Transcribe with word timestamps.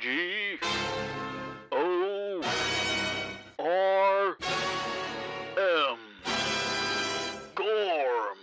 G 0.00 0.58
O 1.72 2.42
R 3.58 4.36
M. 5.58 5.98
Gorm. 7.54 8.38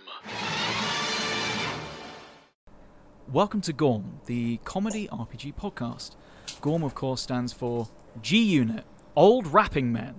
Welcome 3.32 3.60
to 3.62 3.72
Gorm, 3.72 4.20
the 4.26 4.58
comedy 4.64 5.08
RPG 5.08 5.54
podcast. 5.56 6.14
Gorm, 6.60 6.82
of 6.84 6.94
course, 6.94 7.22
stands 7.22 7.52
for 7.52 7.88
G 8.22 8.40
Unit, 8.42 8.84
Old 9.16 9.52
Rapping 9.52 9.90
Men. 9.92 10.14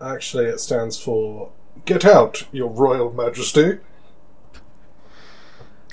Actually, 0.00 0.46
it 0.46 0.60
stands 0.60 0.98
for 0.98 1.50
Get 1.84 2.04
Out, 2.06 2.46
Your 2.52 2.70
Royal 2.70 3.12
Majesty. 3.12 3.80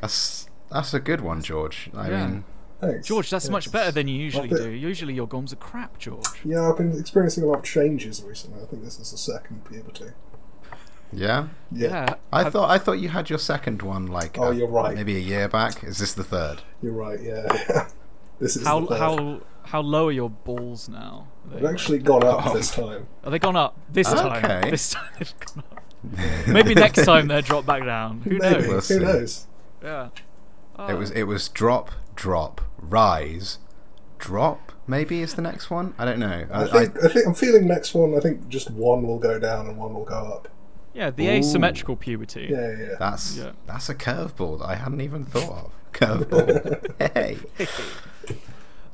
That's 0.01 0.47
that's 0.71 0.93
a 0.93 0.99
good 0.99 1.21
one, 1.21 1.41
George. 1.41 1.89
I 1.93 2.09
Yeah. 2.09 2.27
mean, 2.27 2.45
Thanks. 2.91 3.07
George, 3.07 3.29
that's 3.29 3.45
Yes. 3.45 3.51
much 3.51 3.71
better 3.71 3.91
than 3.91 4.07
you 4.07 4.15
usually 4.17 4.49
Love 4.49 4.61
do. 4.63 4.69
Usually 4.69 5.13
your 5.13 5.27
Gorms 5.27 5.53
are 5.53 5.57
crap, 5.57 5.97
George. 5.97 6.25
Yeah, 6.43 6.69
I've 6.69 6.77
been 6.77 6.97
experiencing 6.99 7.43
a 7.43 7.47
lot 7.47 7.59
of 7.59 7.63
changes 7.63 8.23
recently. 8.23 8.61
I 8.61 8.65
think 8.65 8.83
this 8.83 8.99
is 8.99 9.11
the 9.11 9.17
second 9.17 9.65
puberty. 9.65 10.11
yeah. 11.13 11.47
Yeah. 11.71 12.15
I 12.33 12.43
have- 12.43 12.53
thought 12.53 12.69
I 12.69 12.77
thought 12.77 12.93
you 12.99 13.09
had 13.09 13.29
your 13.29 13.39
second 13.39 13.81
one 13.81 14.07
like 14.07 14.37
Oh, 14.37 14.45
uh, 14.47 14.51
you're 14.51 14.67
right. 14.67 14.95
maybe 14.95 15.15
a 15.15 15.19
year 15.19 15.47
back. 15.47 15.83
Is 15.83 15.97
this 15.97 16.13
the 16.13 16.23
third? 16.23 16.61
You're 16.81 16.93
right, 16.93 17.21
yeah. 17.21 17.87
this 18.39 18.55
is 18.57 18.65
How, 18.65 18.79
the 18.81 18.87
third. 18.87 18.99
how, 18.99 19.41
how 19.63 19.81
low 19.81 20.07
are 20.07 20.11
your 20.11 20.29
balls 20.29 20.89
now? 20.89 21.27
They've 21.51 21.61
they, 21.61 21.67
actually 21.69 21.99
gone 21.99 22.23
up 22.23 22.47
Oh. 22.47 22.53
this 22.53 22.71
time. 22.71 23.07
are 23.23 23.31
they 23.31 23.39
gone 23.39 23.55
up 23.55 23.77
this 23.89 24.07
time? 24.11 24.43
Okay. 24.43 24.69
This 24.71 24.89
time 24.91 25.05
they've 25.19 25.33
gone 25.39 25.63
up. 25.71 26.47
Maybe 26.47 26.75
next 26.75 27.05
time 27.05 27.27
they'll 27.27 27.41
drop 27.41 27.65
back 27.65 27.83
down. 27.85 28.21
Who 28.21 28.37
Maybe. 28.37 28.67
knows? 28.67 28.89
We'll 28.89 28.99
Who 28.99 29.05
knows? 29.05 29.47
Yeah. 29.83 30.09
It 30.89 30.97
was 30.97 31.11
it 31.11 31.23
was 31.23 31.47
drop 31.49 31.91
drop 32.15 32.61
rise 32.85 33.57
drop. 34.17 34.71
Maybe 34.87 35.21
is 35.21 35.33
the 35.33 35.41
next 35.41 35.69
one. 35.69 35.93
I 35.97 36.05
don't 36.05 36.19
know. 36.19 36.45
I 36.51 36.65
think, 36.65 37.03
I, 37.03 37.07
think 37.07 37.27
I'm 37.27 37.33
feeling 37.33 37.67
next 37.67 37.93
one. 37.93 38.15
I 38.15 38.19
think 38.19 38.47
just 38.47 38.69
one 38.71 39.07
will 39.07 39.19
go 39.19 39.39
down 39.39 39.67
and 39.67 39.77
one 39.77 39.93
will 39.93 40.05
go 40.05 40.15
up. 40.15 40.47
Yeah, 40.93 41.09
the 41.09 41.27
Ooh. 41.27 41.31
asymmetrical 41.31 41.95
puberty. 41.95 42.47
Yeah, 42.49 42.69
yeah, 42.71 42.77
yeah. 42.77 42.95
that's 42.99 43.37
Yeah. 43.37 43.51
that's 43.67 43.89
a 43.89 43.95
curveball 43.95 44.59
that 44.59 44.65
I 44.65 44.75
hadn't 44.75 45.01
even 45.01 45.25
thought 45.25 45.65
of. 45.65 45.71
Curveball. 45.93 47.13
hey. 47.13 47.37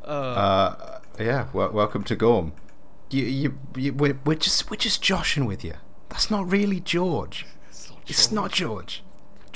Uh, 0.04 0.08
Uh, 0.08 1.00
yeah. 1.20 1.46
wel 1.54 1.70
welcome 1.72 2.04
to 2.04 2.16
Gorm. 2.16 2.54
You, 3.12 3.24
you, 3.26 3.58
you, 3.76 3.94
we're, 3.94 4.20
we're 4.26 4.36
just 4.36 4.70
we're 4.72 4.78
just 4.78 5.02
joshing 5.02 5.46
with 5.46 5.64
you. 5.64 5.76
That's 6.10 6.32
not 6.32 6.52
really 6.52 6.80
George. 6.80 7.46
It's 8.08 8.32
not 8.32 8.52
George. 8.52 9.04
George 9.04 9.04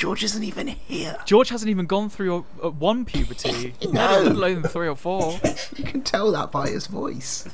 isn't 0.03 0.43
even 0.43 0.67
here. 0.67 1.17
George 1.25 1.49
hasn't 1.49 1.69
even 1.69 1.85
gone 1.85 2.09
through 2.09 2.45
a, 2.61 2.67
a 2.67 2.69
one 2.69 3.05
puberty, 3.05 3.73
No. 3.91 3.91
let 4.21 4.27
alone 4.31 4.63
three 4.63 4.87
or 4.87 4.95
four. 4.95 5.39
You 5.75 5.83
can 5.83 6.01
tell 6.01 6.31
that 6.31 6.51
by 6.51 6.69
his 6.69 6.87
voice. 6.87 7.47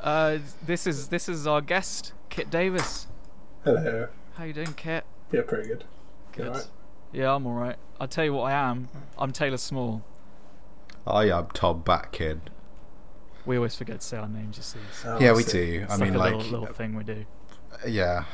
Uh, 0.00 0.38
this 0.64 0.86
is 0.86 1.08
this 1.08 1.28
is 1.28 1.46
our 1.46 1.60
guest, 1.60 2.12
Kit 2.30 2.50
Davis. 2.50 3.06
Hello. 3.64 4.08
How 4.34 4.44
you 4.44 4.52
doing, 4.52 4.74
Kit? 4.74 5.04
Yeah, 5.32 5.42
pretty 5.42 5.68
good. 5.68 5.84
Good. 6.32 6.46
Alright. 6.48 6.68
Yeah, 7.12 7.34
I'm 7.34 7.46
all 7.46 7.54
right. 7.54 7.76
I'll 7.98 8.06
tell 8.08 8.24
you 8.24 8.34
what 8.34 8.44
I 8.44 8.52
am. 8.52 8.88
I'm 9.18 9.32
Taylor 9.32 9.56
Small. 9.56 10.02
I 11.06 11.24
am 11.30 11.48
Tom 11.54 11.82
Batkid. 11.82 12.40
We 13.46 13.56
always 13.56 13.74
forget 13.76 14.00
to 14.00 14.06
say 14.06 14.16
our 14.18 14.28
names, 14.28 14.56
you 14.56 14.62
see. 14.62 14.78
So 15.02 15.16
Oh, 15.16 15.20
Yeah, 15.24 15.32
we 15.32 15.42
see. 15.42 15.78
do. 15.78 15.86
I 15.88 15.94
it's 15.94 15.98
mean, 16.00 16.14
like 16.14 16.32
a 16.32 16.36
like, 16.36 16.44
little, 16.44 16.60
little 16.60 16.74
thing 16.74 16.94
we 16.96 17.04
do. 17.04 17.24
yeah, 17.86 18.24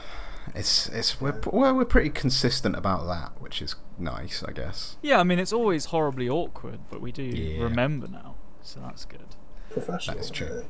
it's 0.54 0.88
it's 0.88 1.20
we're 1.20 1.38
well, 1.46 1.74
we're 1.74 1.84
pretty 1.84 2.10
consistent 2.10 2.76
about 2.76 3.06
that, 3.06 3.40
which 3.40 3.62
is 3.62 3.76
nice, 3.98 4.42
I 4.46 4.52
guess. 4.52 4.96
Yeah, 5.02 5.20
I 5.20 5.22
mean 5.24 5.38
it's 5.38 5.52
always 5.52 5.86
horribly 5.86 6.28
awkward, 6.28 6.80
but 6.90 7.00
we 7.00 7.12
do 7.12 7.22
Yeah. 7.22 7.62
remember 7.64 8.08
now, 8.08 8.36
so 8.62 8.80
that's 8.80 9.04
good. 9.04 9.36
Professional. 9.70 10.16
That 10.16 10.22
is 10.24 10.30
true. 10.30 10.64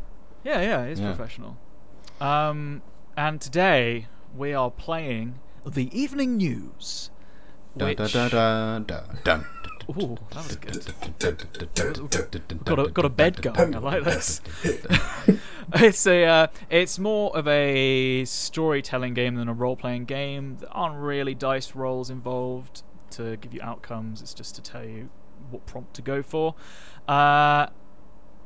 Yeah, 0.44 0.60
yeah, 0.60 0.82
it's 0.82 1.00
Yeah. 1.00 1.12
professional. 1.14 1.56
Um, 2.20 2.82
and 3.16 3.40
today 3.40 4.06
we 4.36 4.52
are 4.54 4.70
playing 4.70 5.38
the 5.66 5.88
evening 5.98 6.36
news. 6.36 7.10
Dun, 7.76 7.94
dun, 7.96 8.04
which- 8.04 8.12
dun, 8.12 8.30
dun, 8.30 8.84
dun, 8.84 9.18
dun. 9.24 9.46
Ooh, 9.90 10.16
that 10.30 10.46
was 10.46 10.56
good. 10.56 10.94
Got 12.64 12.64
got 12.64 12.78
a 12.78 12.90
got 12.90 13.04
a 13.04 13.08
bed 13.08 13.42
going. 13.42 13.74
I 13.74 13.78
like 13.78 14.04
this. 14.04 14.40
it's 15.76 16.06
a 16.06 16.24
uh, 16.24 16.46
it's 16.68 16.98
more 16.98 17.34
of 17.34 17.48
a 17.48 18.26
storytelling 18.26 19.14
game 19.14 19.36
than 19.36 19.48
a 19.48 19.54
role 19.54 19.74
playing 19.74 20.04
game. 20.04 20.58
There 20.60 20.68
aren't 20.70 20.96
really 20.96 21.34
dice 21.34 21.74
rolls 21.74 22.10
involved 22.10 22.82
to 23.12 23.36
give 23.38 23.54
you 23.54 23.62
outcomes. 23.62 24.20
It's 24.20 24.34
just 24.34 24.54
to 24.56 24.62
tell 24.62 24.84
you 24.84 25.08
what 25.50 25.64
prompt 25.64 25.94
to 25.94 26.02
go 26.02 26.22
for. 26.22 26.54
Uh, 27.08 27.68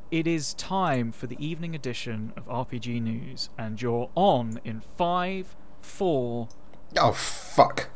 it 0.09 0.25
is 0.25 0.53
time 0.53 1.11
for 1.11 1.27
the 1.27 1.35
evening 1.45 1.75
edition 1.75 2.31
of 2.37 2.45
RPG 2.45 3.01
News, 3.01 3.49
and 3.57 3.81
you're 3.81 4.09
on 4.15 4.61
in 4.63 4.79
five, 4.79 5.57
four. 5.81 6.47
Oh 6.95 7.11
fuck! 7.11 7.89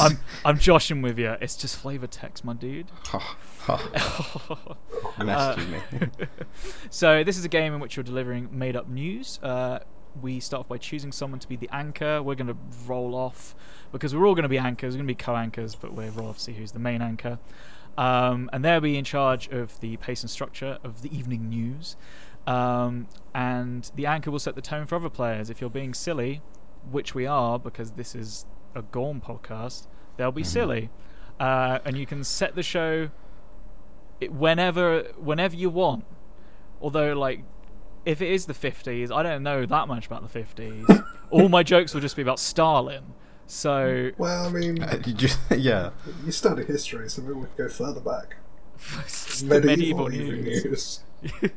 I'm 0.00 0.18
I'm 0.44 0.58
joshing 0.58 1.00
with 1.02 1.18
you. 1.18 1.36
It's 1.40 1.56
just 1.56 1.76
flavor 1.76 2.06
text, 2.06 2.44
my 2.44 2.52
dude. 2.52 2.88
Messaging 5.18 5.70
me. 5.70 6.08
So 6.90 7.24
this 7.24 7.38
is 7.38 7.44
a 7.44 7.48
game 7.48 7.74
in 7.74 7.80
which 7.80 7.96
you're 7.96 8.04
delivering 8.04 8.48
made-up 8.56 8.88
news. 8.88 9.38
Uh, 9.42 9.80
we 10.20 10.40
start 10.40 10.60
off 10.60 10.68
by 10.68 10.78
choosing 10.78 11.12
someone 11.12 11.40
to 11.40 11.48
be 11.48 11.56
the 11.56 11.68
anchor. 11.72 12.22
We're 12.22 12.34
going 12.36 12.46
to 12.48 12.56
roll 12.86 13.14
off 13.14 13.54
because 13.92 14.14
we're 14.14 14.26
all 14.26 14.34
going 14.34 14.44
to 14.44 14.48
be 14.48 14.58
anchors. 14.58 14.94
We're 14.94 14.98
going 14.98 15.08
to 15.08 15.14
be 15.14 15.22
co-anchors, 15.22 15.74
but 15.74 15.92
we're 15.92 16.10
roll 16.10 16.28
off 16.28 16.38
to 16.38 16.44
see 16.44 16.52
who's 16.54 16.72
the 16.72 16.78
main 16.78 17.02
anchor. 17.02 17.38
Um, 17.98 18.48
and 18.52 18.64
they'll 18.64 18.80
be 18.80 18.96
in 18.96 19.04
charge 19.04 19.48
of 19.48 19.78
the 19.80 19.96
pace 19.98 20.22
and 20.22 20.30
structure 20.30 20.78
of 20.82 21.02
the 21.02 21.14
evening 21.16 21.48
news. 21.48 21.96
Um, 22.46 23.08
and 23.34 23.90
the 23.94 24.06
anchor 24.06 24.30
will 24.30 24.38
set 24.38 24.54
the 24.54 24.62
tone 24.62 24.86
for 24.86 24.96
other 24.96 25.10
players. 25.10 25.50
If 25.50 25.60
you're 25.60 25.70
being 25.70 25.92
silly, 25.94 26.40
which 26.90 27.14
we 27.14 27.26
are 27.26 27.58
because 27.58 27.92
this 27.92 28.14
is 28.14 28.46
a 28.74 28.82
Gorm 28.82 29.20
podcast, 29.20 29.86
they'll 30.16 30.32
be 30.32 30.44
silly. 30.44 30.90
Uh, 31.40 31.78
and 31.84 31.96
you 31.96 32.06
can 32.06 32.24
set 32.24 32.54
the 32.54 32.62
show 32.62 33.10
whenever 34.30 35.02
whenever 35.18 35.54
you 35.56 35.70
want. 35.70 36.04
Although, 36.80 37.12
like, 37.18 37.42
if 38.04 38.20
it 38.22 38.28
is 38.30 38.46
the 38.46 38.52
50s, 38.54 39.10
I 39.10 39.22
don't 39.22 39.42
know 39.42 39.66
that 39.66 39.88
much 39.88 40.06
about 40.06 40.30
the 40.30 40.38
50s. 40.40 41.04
All 41.30 41.48
my 41.48 41.62
jokes 41.62 41.92
will 41.94 42.00
just 42.00 42.16
be 42.16 42.22
about 42.22 42.38
Stalin. 42.38 43.14
So, 43.46 44.10
Well, 44.18 44.46
I 44.46 44.50
mean, 44.50 44.82
Uh, 44.82 44.98
you 45.06 45.12
just 45.14 45.38
yeah. 45.56 45.90
you 46.24 46.32
study 46.32 46.64
history, 46.64 47.08
so 47.08 47.22
maybe 47.22 47.34
we 47.34 47.46
could 47.46 47.56
go 47.56 47.68
further 47.68 48.00
back. 48.00 48.36
Medieval, 49.42 50.08
medieval 50.08 50.08
news. 50.10 51.00
news. 51.22 51.50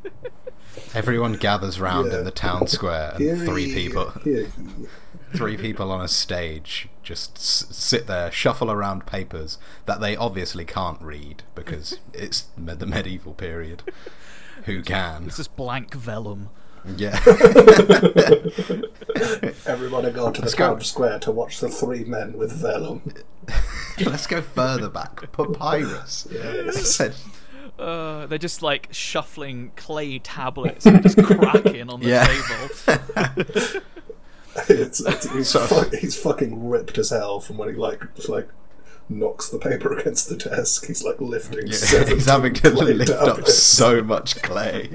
Everyone 0.94 1.34
gathers 1.34 1.80
round 1.80 2.12
Yeah. 2.12 2.20
in 2.20 2.24
the 2.26 2.32
town 2.32 2.68
square, 2.68 3.12
and 3.16 3.20
Here 3.24 3.36
three 3.38 3.66
he- 3.66 3.74
people, 3.88 4.12
here 4.24 4.46
he- 4.46 4.86
three 5.34 5.58
people 5.58 5.92
on 5.92 6.02
a 6.02 6.08
stage, 6.08 6.90
just 7.04 7.38
s- 7.38 7.66
sit 7.72 8.08
there, 8.08 8.32
shuffle 8.32 8.70
around 8.72 9.06
papers 9.06 9.58
that 9.86 10.00
they 10.02 10.16
obviously 10.16 10.66
can't 10.66 11.02
read 11.02 11.44
because 11.56 12.00
it's 12.14 12.48
me- 12.58 12.74
the 12.76 12.86
medieval 12.86 13.34
period. 13.34 13.84
Who 14.66 14.82
can? 14.82 15.26
It's 15.28 15.38
just 15.38 15.56
blank 15.56 15.94
vellum. 15.94 16.50
Yeah. 16.98 17.20
Everybody 19.66 20.12
go 20.12 20.32
to 20.32 20.40
the 20.42 20.46
Let's 20.46 20.54
go. 20.56 20.68
town 20.74 20.82
square 20.82 21.20
to 21.20 21.32
watch 21.32 21.60
the 21.60 21.70
three 21.70 22.04
men 22.04 22.34
with 22.38 22.52
vellum. 22.54 23.02
Let's 24.06 24.28
go 24.28 24.42
further 24.42 24.90
back. 24.90 25.32
Papyrus. 25.32 26.28
Said- 26.72 27.16
Uh, 27.78 28.26
they're 28.28 28.38
just 28.38 28.62
like 28.62 28.90
shuffling 28.92 29.72
clay 29.78 30.20
tablets 30.20 30.86
and 30.86 31.02
just 31.02 31.18
cracking 31.24 31.90
on 31.90 32.00
the 32.02 32.08
Yeah. 32.08 32.28
table. 32.28 33.82
It's, 34.70 35.00
it's, 35.00 35.30
he's, 35.34 35.50
So- 35.50 35.60
fu- 35.66 35.96
he's 35.98 36.16
fucking 36.22 36.68
ripped 36.70 36.98
as 36.98 37.10
hell 37.12 37.40
from 37.40 37.58
when 37.58 37.70
he 37.70 37.76
like 37.76 38.04
just 38.16 38.30
like 38.30 38.50
knocks 39.10 39.50
the 39.50 39.58
paper 39.60 39.92
against 39.98 40.30
the 40.30 40.36
desk. 40.38 40.86
He's 40.88 41.04
like 41.04 41.20
lifting. 41.20 41.68
Yeah, 41.68 42.04
he's 42.08 42.26
having 42.26 42.54
to 42.56 42.70
lift 42.72 43.10
up 43.12 43.26
tablets. 43.26 43.58
so 43.58 44.02
much 44.04 44.42
clay. 44.42 44.90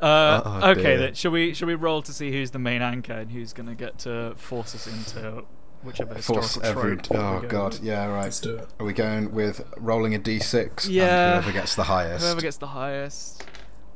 Uh, 0.00 0.42
Oh, 0.44 0.70
okay, 0.70 0.96
then 0.96 1.14
shall 1.14 1.30
we 1.30 1.54
shall 1.54 1.68
we 1.68 1.74
roll 1.74 2.02
to 2.02 2.12
see 2.12 2.32
who's 2.32 2.50
the 2.50 2.58
main 2.58 2.82
anchor 2.82 3.12
and 3.12 3.30
who's 3.30 3.52
going 3.52 3.68
to 3.68 3.74
get 3.74 3.98
to 4.00 4.34
force 4.36 4.74
us 4.74 4.86
into 4.86 5.44
whichever 5.82 6.14
Force 6.16 6.54
historical 6.54 6.80
every. 6.80 6.96
trope 6.96 7.18
Oh 7.20 7.40
god, 7.46 7.72
with? 7.74 7.82
yeah, 7.84 8.06
right. 8.06 8.24
Let's 8.24 8.40
do 8.40 8.56
it. 8.56 8.68
Are 8.80 8.86
we 8.86 8.92
going 8.94 9.32
with 9.32 9.64
rolling 9.76 10.14
a 10.14 10.18
d6? 10.18 10.88
Yeah. 10.88 11.34
And 11.36 11.44
whoever 11.44 11.52
gets 11.58 11.74
the 11.76 11.84
highest. 11.84 12.24
Whoever 12.24 12.40
gets 12.40 12.56
the 12.56 12.66
highest. 12.68 13.44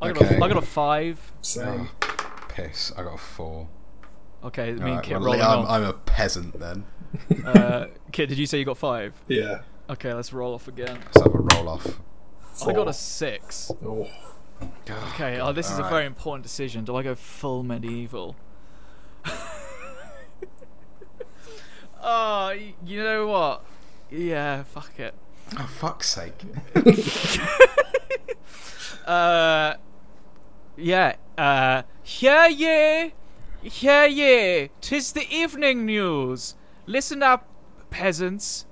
I 0.01 0.13
got, 0.13 0.23
Okay. 0.25 0.37
a, 0.37 0.45
I 0.45 0.49
got 0.49 0.59
a 0.59 0.63
five. 0.63 1.33
Same. 1.43 1.89
Oh, 2.03 2.16
piss! 2.57 2.93
I 2.97 3.03
got 3.03 3.15
a 3.15 3.19
four. 3.19 3.69
Okay, 4.43 4.73
me 4.73 4.93
and 4.93 5.03
Kit 5.03 5.15
well, 5.15 5.25
rolling 5.27 5.43
I'm, 5.43 5.59
off. 5.61 5.71
I'm 5.71 5.85
a 5.85 5.93
peasant 5.93 6.59
then. 6.59 6.85
Uh, 7.45 7.87
Kit, 8.13 8.29
did 8.29 8.39
you 8.39 8.47
say 8.47 8.59
you 8.59 8.65
got 8.65 8.79
five? 8.79 9.13
Yeah. 9.29 9.61
Okay, 9.91 10.13
let's 10.13 10.33
roll 10.33 10.55
off 10.55 10.67
again. 10.69 10.99
Let's 11.07 11.23
have 11.23 11.35
a 11.35 11.39
roll 11.39 11.69
off. 11.69 12.01
I 12.67 12.73
got 12.73 12.89
a 12.89 12.93
six. 12.93 13.71
Oh. 13.85 14.09
Okay, 14.89 15.39
oh, 15.39 15.53
this 15.53 15.67
is 15.67 15.73
a 15.73 15.77
Alright. 15.77 15.91
very 15.91 16.07
important 16.07 16.43
decision. 16.43 16.85
Do 16.85 16.97
I 16.97 17.03
go 17.03 17.15
full 17.15 17.63
medieval? 17.63 18.37
oh, 22.03 22.57
you 22.85 23.03
know 23.03 23.27
what? 23.27 23.63
Yeah, 24.11 24.63
fuck 24.63 24.99
it. 24.99 25.15
Oh 25.59 25.67
fuck's 25.67 26.09
sake! 26.09 26.43
Uh, 29.07 29.77
yeah. 30.77 31.15
Uh, 31.39 31.83
hear 32.07 32.47
ye, 32.49 33.13
hear 33.63 34.07
ye. 34.07 34.71
Tis 34.81 35.13
the 35.13 35.27
evening 35.29 35.85
news. 35.85 36.55
Listen 36.87 37.23
up, 37.23 37.47
peasants. 37.91 38.65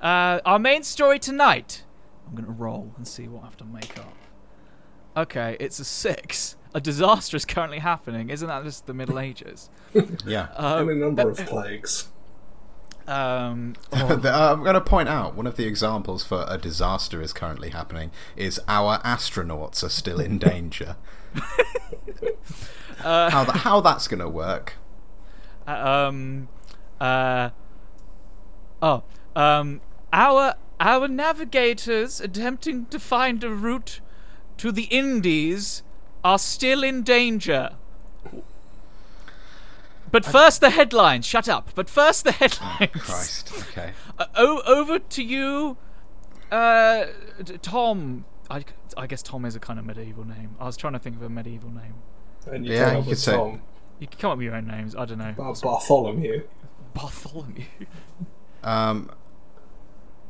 Uh, 0.00 0.40
our 0.44 0.58
main 0.58 0.82
story 0.82 1.18
tonight. 1.18 1.84
I'm 2.28 2.34
gonna 2.34 2.50
roll 2.52 2.92
and 2.96 3.08
see 3.08 3.28
what 3.28 3.42
I 3.42 3.46
have 3.46 3.56
to 3.58 3.64
make 3.64 3.98
up. 3.98 4.12
Okay, 5.16 5.56
it's 5.58 5.78
a 5.78 5.84
six. 5.84 6.56
A 6.74 6.80
disaster 6.80 7.36
is 7.38 7.46
currently 7.46 7.78
happening. 7.78 8.28
Isn't 8.28 8.48
that 8.48 8.62
just 8.64 8.86
the 8.86 8.92
Middle 8.94 9.18
Ages? 9.18 9.70
Yeah. 10.26 10.48
Um, 10.56 10.90
Any 10.90 10.98
number 11.00 11.30
of 11.30 11.38
plagues. 11.38 12.08
um, 13.08 13.74
oh, 13.94 14.20
uh, 14.22 14.52
I'm 14.52 14.62
going 14.62 14.74
to 14.74 14.80
point 14.82 15.08
out 15.08 15.34
one 15.34 15.46
of 15.46 15.56
the 15.56 15.64
examples 15.66 16.22
for 16.22 16.44
a 16.46 16.58
disaster 16.58 17.22
is 17.22 17.32
currently 17.32 17.70
happening 17.70 18.10
is 18.36 18.60
our 18.68 18.98
astronauts 18.98 19.82
are 19.82 19.88
still 19.88 20.20
in 20.20 20.36
danger. 20.52 20.96
How, 22.98 23.44
th- 23.44 23.58
how 23.58 23.80
that's 23.80 24.08
going 24.08 24.20
to 24.20 24.28
work? 24.28 24.74
um, 25.66 26.48
uh, 27.00 27.50
oh, 28.82 29.02
um, 29.34 29.80
our 30.12 30.54
our 30.78 31.08
navigators 31.08 32.20
attempting 32.20 32.86
to 32.86 32.98
find 33.00 33.42
a 33.42 33.50
route 33.50 34.00
to 34.58 34.70
the 34.70 34.84
Indies 34.84 35.82
are 36.22 36.38
still 36.38 36.82
in 36.84 37.02
danger. 37.02 37.70
But 40.12 40.24
first, 40.24 40.60
the 40.60 40.70
headlines. 40.70 41.26
Shut 41.26 41.48
up. 41.48 41.70
But 41.74 41.90
first, 41.90 42.24
the 42.24 42.32
headlines. 42.32 42.90
Christ. 42.92 43.52
Okay. 43.70 43.92
Uh, 44.18 44.24
o- 44.34 44.62
over 44.66 44.98
to 44.98 45.22
you, 45.22 45.76
uh, 46.50 47.04
Tom. 47.60 48.24
I, 48.50 48.64
I 48.96 49.06
guess 49.06 49.22
Tom 49.22 49.44
is 49.44 49.56
a 49.56 49.60
kind 49.60 49.78
of 49.78 49.84
medieval 49.84 50.24
name. 50.24 50.56
I 50.60 50.64
was 50.64 50.76
trying 50.76 50.92
to 50.94 50.98
think 50.98 51.16
of 51.16 51.22
a 51.22 51.28
medieval 51.28 51.70
name. 51.70 51.94
And 52.46 52.64
you 52.66 52.72
Yeah, 52.74 52.84
come 52.86 52.94
you 52.94 53.00
up 53.00 53.06
could 53.08 53.18
say- 53.18 53.32
Tom. 53.36 53.62
You 53.98 54.06
can 54.06 54.18
come 54.20 54.30
up 54.32 54.36
with 54.38 54.44
your 54.44 54.54
own 54.54 54.66
names. 54.66 54.94
I 54.94 55.06
don't 55.06 55.18
know. 55.18 55.32
Bar- 55.32 55.54
Bartholomew. 55.62 56.42
Bartholomew. 56.94 57.64
Um. 58.64 59.10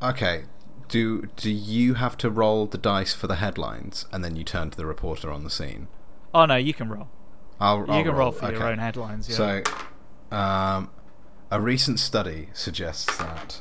Okay. 0.03 0.45
Do 0.89 1.27
do 1.37 1.51
you 1.51 1.95
have 1.95 2.17
to 2.19 2.29
roll 2.31 2.67
the 2.67 2.77
dice 2.79 3.15
for 3.15 3.27
the 3.27 3.37
headlines 3.37 4.05
and 4.13 4.23
then 4.23 4.37
you 4.37 4.45
turn 4.45 4.71
to 4.71 4.77
the 4.77 4.85
reporter 4.85 5.31
on 5.33 5.43
the 5.43 5.49
scene? 5.51 5.89
Oh 6.35 6.45
no, 6.45 6.57
you 6.57 6.75
can 6.75 6.89
roll. 6.91 7.09
I'll, 7.59 7.79
You 7.79 7.87
I'll 7.89 8.05
can 8.05 8.13
roll 8.15 8.31
for 8.33 8.53
your 8.53 8.65
own 8.65 8.77
headlines. 8.79 9.29
Yeah. 9.29 9.37
So, 9.37 10.37
um, 10.37 10.91
a 11.51 11.61
recent 11.61 11.99
study 11.99 12.51
suggests 12.53 13.17
that 13.17 13.61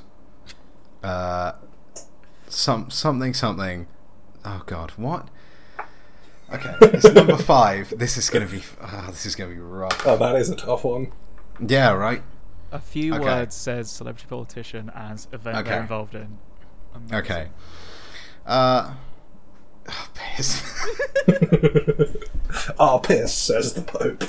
uh, 1.01 1.53
some 2.47 2.89
something 2.89 3.33
something. 3.33 3.87
Oh 4.45 4.62
God, 4.65 4.92
what? 4.92 5.27
Okay, 6.53 6.75
it's 6.81 7.06
number 7.12 7.36
five. 7.53 7.92
This 7.97 8.18
is 8.18 8.30
gonna 8.30 8.45
be. 8.45 8.62
ah, 8.81 9.07
this 9.09 9.25
is 9.25 9.36
gonna 9.36 9.53
be 9.53 9.59
rough. 9.59 10.06
Oh, 10.06 10.18
that 10.18 10.36
is 10.36 10.50
a 10.50 10.56
tough 10.56 10.83
one. 10.83 11.12
Yeah, 11.65 11.92
right. 11.94 12.21
a 12.71 12.80
few 12.80 13.15
okay. 13.15 13.24
words 13.24 13.56
says 13.56 13.89
celebrity 13.89 14.27
politician 14.30 14.92
as 14.94 15.27
event 15.31 15.57
Okay. 15.57 15.69
they're 15.69 15.81
involved 15.81 16.13
in. 16.15 16.38
Amazing. 16.94 17.18
Okay. 17.18 17.47
Uh, 18.45 18.94
oh, 19.89 20.07
piss. 20.13 20.62
Ah, 22.80 23.00
piss, 23.00 23.33
says 23.33 23.74
the 23.74 23.81
Pope. 23.81 24.24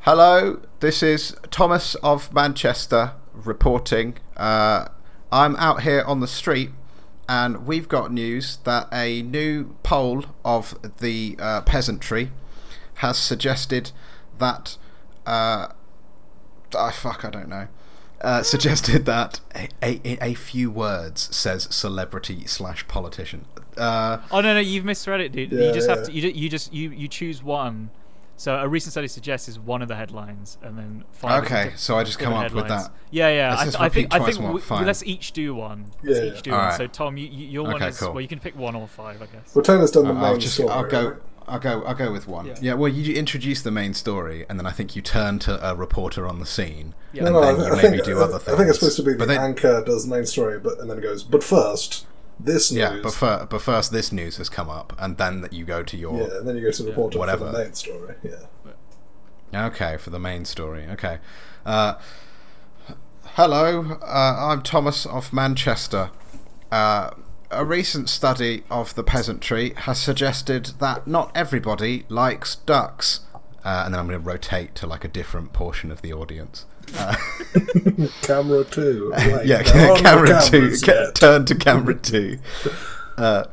Hello, 0.00 0.60
this 0.80 1.02
is 1.02 1.34
Thomas 1.50 1.94
of 1.96 2.32
Manchester 2.32 3.12
reporting. 3.32 4.18
Uh, 4.36 4.88
I'm 5.32 5.56
out 5.56 5.82
here 5.82 6.02
on 6.06 6.20
the 6.20 6.26
street, 6.26 6.70
and 7.28 7.66
we've 7.66 7.88
got 7.88 8.12
news 8.12 8.58
that 8.64 8.88
a 8.92 9.22
new 9.22 9.76
poll 9.82 10.24
of 10.44 10.74
the 10.98 11.36
uh, 11.38 11.60
peasantry 11.62 12.30
has 12.96 13.18
suggested 13.18 13.92
that. 14.38 14.76
Uh, 15.26 15.68
I 16.76 16.90
fuck, 16.92 17.24
I 17.24 17.30
don't 17.30 17.48
know. 17.48 17.68
Uh, 18.20 18.42
suggested 18.54 19.04
that 19.06 19.40
a, 19.54 19.68
a, 19.82 20.30
a 20.30 20.34
few 20.34 20.70
words 20.70 21.34
says 21.34 21.68
celebrity 21.70 22.46
slash 22.46 22.86
politician. 22.88 23.44
Uh, 23.76 24.18
Oh 24.30 24.40
no 24.40 24.54
no, 24.54 24.60
you've 24.60 24.84
misread 24.84 25.20
it, 25.20 25.32
dude. 25.32 25.52
you 25.52 25.62
Yeah, 25.66 25.72
just 25.72 25.88
have 25.88 25.98
yeah. 26.00 26.04
to. 26.04 26.12
You, 26.12 26.28
you 26.30 26.48
just 26.48 26.72
you 26.72 26.90
you 26.90 27.06
choose 27.08 27.42
one. 27.42 27.90
So 28.38 28.54
a 28.54 28.68
recent 28.68 28.92
study 28.92 29.08
suggests 29.08 29.48
is 29.48 29.58
one 29.58 29.82
of 29.82 29.88
the 29.88 29.96
headlines, 29.96 30.58
and 30.62 30.78
then 30.78 31.04
five. 31.10 31.42
Okay, 31.42 31.56
different- 31.56 31.78
so 31.80 31.98
I 31.98 32.04
just 32.04 32.20
come 32.20 32.32
different 32.32 32.52
up 32.52 32.56
with 32.56 32.68
that. 32.68 32.92
Yeah, 33.10 33.28
yeah. 33.30 33.50
Let's 33.50 33.60
I, 33.60 33.64
just 33.64 33.80
I 33.80 33.88
think 33.88 34.12
repeat 34.14 34.22
I 34.22 34.24
think 34.30 34.40
more, 34.40 34.52
we, 34.52 34.60
fine. 34.60 34.86
let's 34.86 35.02
each 35.04 35.32
do 35.32 35.56
one. 35.56 35.86
Let's 36.04 36.18
Yeah. 36.20 36.24
each 36.32 36.42
do 36.42 36.52
Alright. 36.52 36.68
one. 36.70 36.78
So 36.78 36.86
Tom, 36.86 37.16
you, 37.16 37.26
you, 37.26 37.46
your 37.48 37.64
one 37.64 37.82
is 37.82 37.98
cool. 37.98 38.12
well, 38.12 38.20
you 38.20 38.28
can 38.28 38.38
pick 38.38 38.56
one 38.56 38.76
or 38.76 38.86
five, 38.86 39.20
I 39.20 39.26
guess. 39.26 39.54
Well, 39.56 39.64
Taylor's 39.64 39.90
done 39.90 40.06
the 40.06 40.14
main 40.14 40.22
I'll 40.22 40.38
just 40.38 40.54
story. 40.54 40.68
I'll 40.70 40.84
go? 40.86 41.16
I'll 41.48 41.58
go 41.58 41.82
I'll 41.82 41.94
go 41.96 42.12
with 42.12 42.28
one. 42.28 42.46
Yeah. 42.46 42.54
Yeah. 42.60 42.74
well 42.74 42.92
you 42.92 43.14
introduce 43.16 43.62
the 43.62 43.70
main 43.72 43.92
story 43.94 44.46
and 44.48 44.56
then 44.58 44.66
I 44.66 44.70
think 44.70 44.94
you 44.94 45.02
turn 45.02 45.38
to 45.40 45.68
a 45.70 45.74
reporter 45.74 46.26
on 46.28 46.38
the 46.40 46.46
scene 46.46 46.94
Yeah. 47.12 47.24
and 47.24 47.32
No, 47.32 47.40
no, 47.40 47.46
then 47.56 47.60
I, 47.60 47.66
you 47.66 47.72
I 47.72 47.76
maybe 47.82 47.88
think, 47.96 48.04
do 48.04 48.20
I, 48.20 48.22
other 48.22 48.38
things. 48.38 48.54
I 48.54 48.56
think 48.58 48.68
it's 48.68 48.78
supposed 48.78 48.96
to 48.98 49.02
be 49.02 49.12
the 49.12 49.18
but 49.18 49.28
then, 49.28 49.40
anchor 49.40 49.82
does 49.84 50.06
the 50.06 50.14
main 50.14 50.26
story, 50.26 50.60
but 50.60 50.78
and 50.78 50.88
then 50.88 50.98
it 50.98 51.00
goes. 51.00 51.24
But 51.24 51.42
first, 51.42 52.06
this 52.40 52.70
news. 52.72 52.78
Yeah, 52.80 53.00
but, 53.02 53.12
fir- 53.14 53.46
but 53.50 53.60
first 53.62 53.92
this 53.92 54.12
news 54.12 54.36
has 54.36 54.48
come 54.48 54.68
up 54.70 54.92
and 54.98 55.16
then 55.16 55.40
that 55.40 55.52
you 55.52 55.64
go 55.64 55.82
to 55.82 55.96
your 55.96 56.18
yeah, 56.18 56.38
and 56.38 56.48
then 56.48 56.56
you 56.56 56.62
go 56.62 56.70
to 56.70 56.82
the 56.82 56.88
reporter 56.90 57.18
Whatever. 57.18 57.46
for 57.46 57.52
the 57.52 57.64
main 57.64 57.74
story. 57.74 58.14
Yeah. 58.22 59.66
Okay, 59.66 59.96
for 59.96 60.10
the 60.10 60.18
main 60.18 60.44
story. 60.44 60.86
Okay. 60.90 61.18
Uh, 61.64 61.94
hello, 63.34 63.98
uh, 64.02 64.36
I'm 64.52 64.62
Thomas 64.62 65.06
of 65.06 65.32
Manchester. 65.32 66.10
Uh, 66.70 67.10
a 67.50 67.64
recent 67.64 68.10
study 68.10 68.64
of 68.70 68.94
the 68.94 69.02
peasantry 69.02 69.72
has 69.76 69.98
suggested 69.98 70.72
that 70.80 71.06
not 71.06 71.32
everybody 71.34 72.04
likes 72.08 72.56
ducks. 72.56 73.20
Uh, 73.64 73.82
and 73.84 73.94
then 73.94 74.00
I'm 74.00 74.06
going 74.08 74.20
to 74.20 74.26
rotate 74.26 74.74
to 74.76 74.86
like 74.86 75.04
a 75.04 75.08
different 75.08 75.52
portion 75.52 75.90
of 75.90 76.02
the 76.02 76.12
audience. 76.12 76.66
Uh, 76.96 77.16
Camera 78.22 78.64
two. 78.64 79.12
Wait, 79.16 79.46
yeah, 79.46 79.62
camera 79.62 80.40
two. 80.44 80.74
ca- 80.82 81.10
turn 81.12 81.44
to 81.46 81.54
camera 81.54 81.94
two. 81.94 82.38
Uh, 83.18 83.48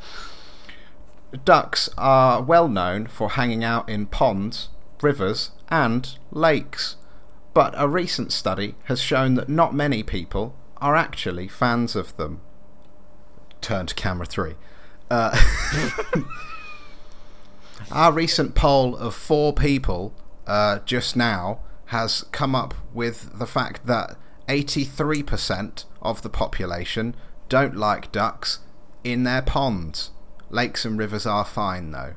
ducks 1.44 1.90
are 1.98 2.40
well 2.40 2.68
known 2.68 3.08
for 3.08 3.32
hanging 3.32 3.64
out 3.64 3.90
in 3.90 4.06
ponds, 4.06 4.70
rivers, 5.02 5.50
and 5.70 6.20
lakes. 6.30 6.98
But 7.56 7.74
a 7.76 7.88
recent 7.88 8.32
study 8.32 8.76
has 8.84 9.02
shown 9.02 9.34
that 9.34 9.50
not 9.50 9.74
many 9.74 10.04
people 10.04 10.56
are 10.78 10.96
actually 10.96 11.48
fans 11.48 11.96
of 11.96 12.16
them. 12.16 12.42
Turn 13.60 13.88
to 13.88 13.96
camera 13.96 14.28
three. 14.28 14.54
Uh, 15.10 15.36
our 17.92 18.12
recent 18.12 18.54
poll 18.54 18.96
of 18.96 19.16
four 19.16 19.52
people 19.52 20.14
uh, 20.46 20.78
just 20.86 21.16
now 21.16 21.60
has 21.88 22.24
come 22.32 22.56
up 22.56 22.74
with 22.94 23.38
the 23.40 23.46
fact 23.48 23.86
that 23.88 24.16
83% 24.48 25.86
of 26.02 26.22
the 26.22 26.30
population 26.30 27.16
don't 27.50 27.76
like 27.76 28.12
ducks 28.12 28.60
in 29.04 29.24
their 29.24 29.42
ponds. 29.42 30.12
Lakes 30.50 30.86
and 30.86 30.98
rivers 30.98 31.26
are 31.26 31.46
fine, 31.46 31.92
though. 31.92 32.14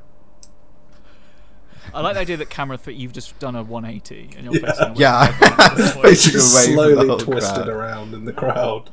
I 1.93 2.01
like 2.01 2.13
the 2.15 2.19
idea 2.21 2.37
that 2.37 2.49
camera 2.49 2.77
three, 2.77 2.93
you've 2.93 3.13
just 3.13 3.37
done 3.39 3.55
a 3.55 3.63
180 3.63 4.37
and 4.37 4.45
you're 4.45 4.61
facing 4.61 4.85
away 4.89 4.95
Yeah, 4.97 5.25
from 5.31 5.39
the 5.77 5.91
point. 5.93 6.05
It's 6.05 6.23
Facing 6.25 6.31
just 6.33 6.55
away 6.55 6.65
from 6.95 7.05
slowly 7.05 7.23
twisted 7.23 7.55
crowd. 7.55 7.67
around 7.69 8.13
in 8.13 8.25
the 8.25 8.33
crowd. 8.33 8.89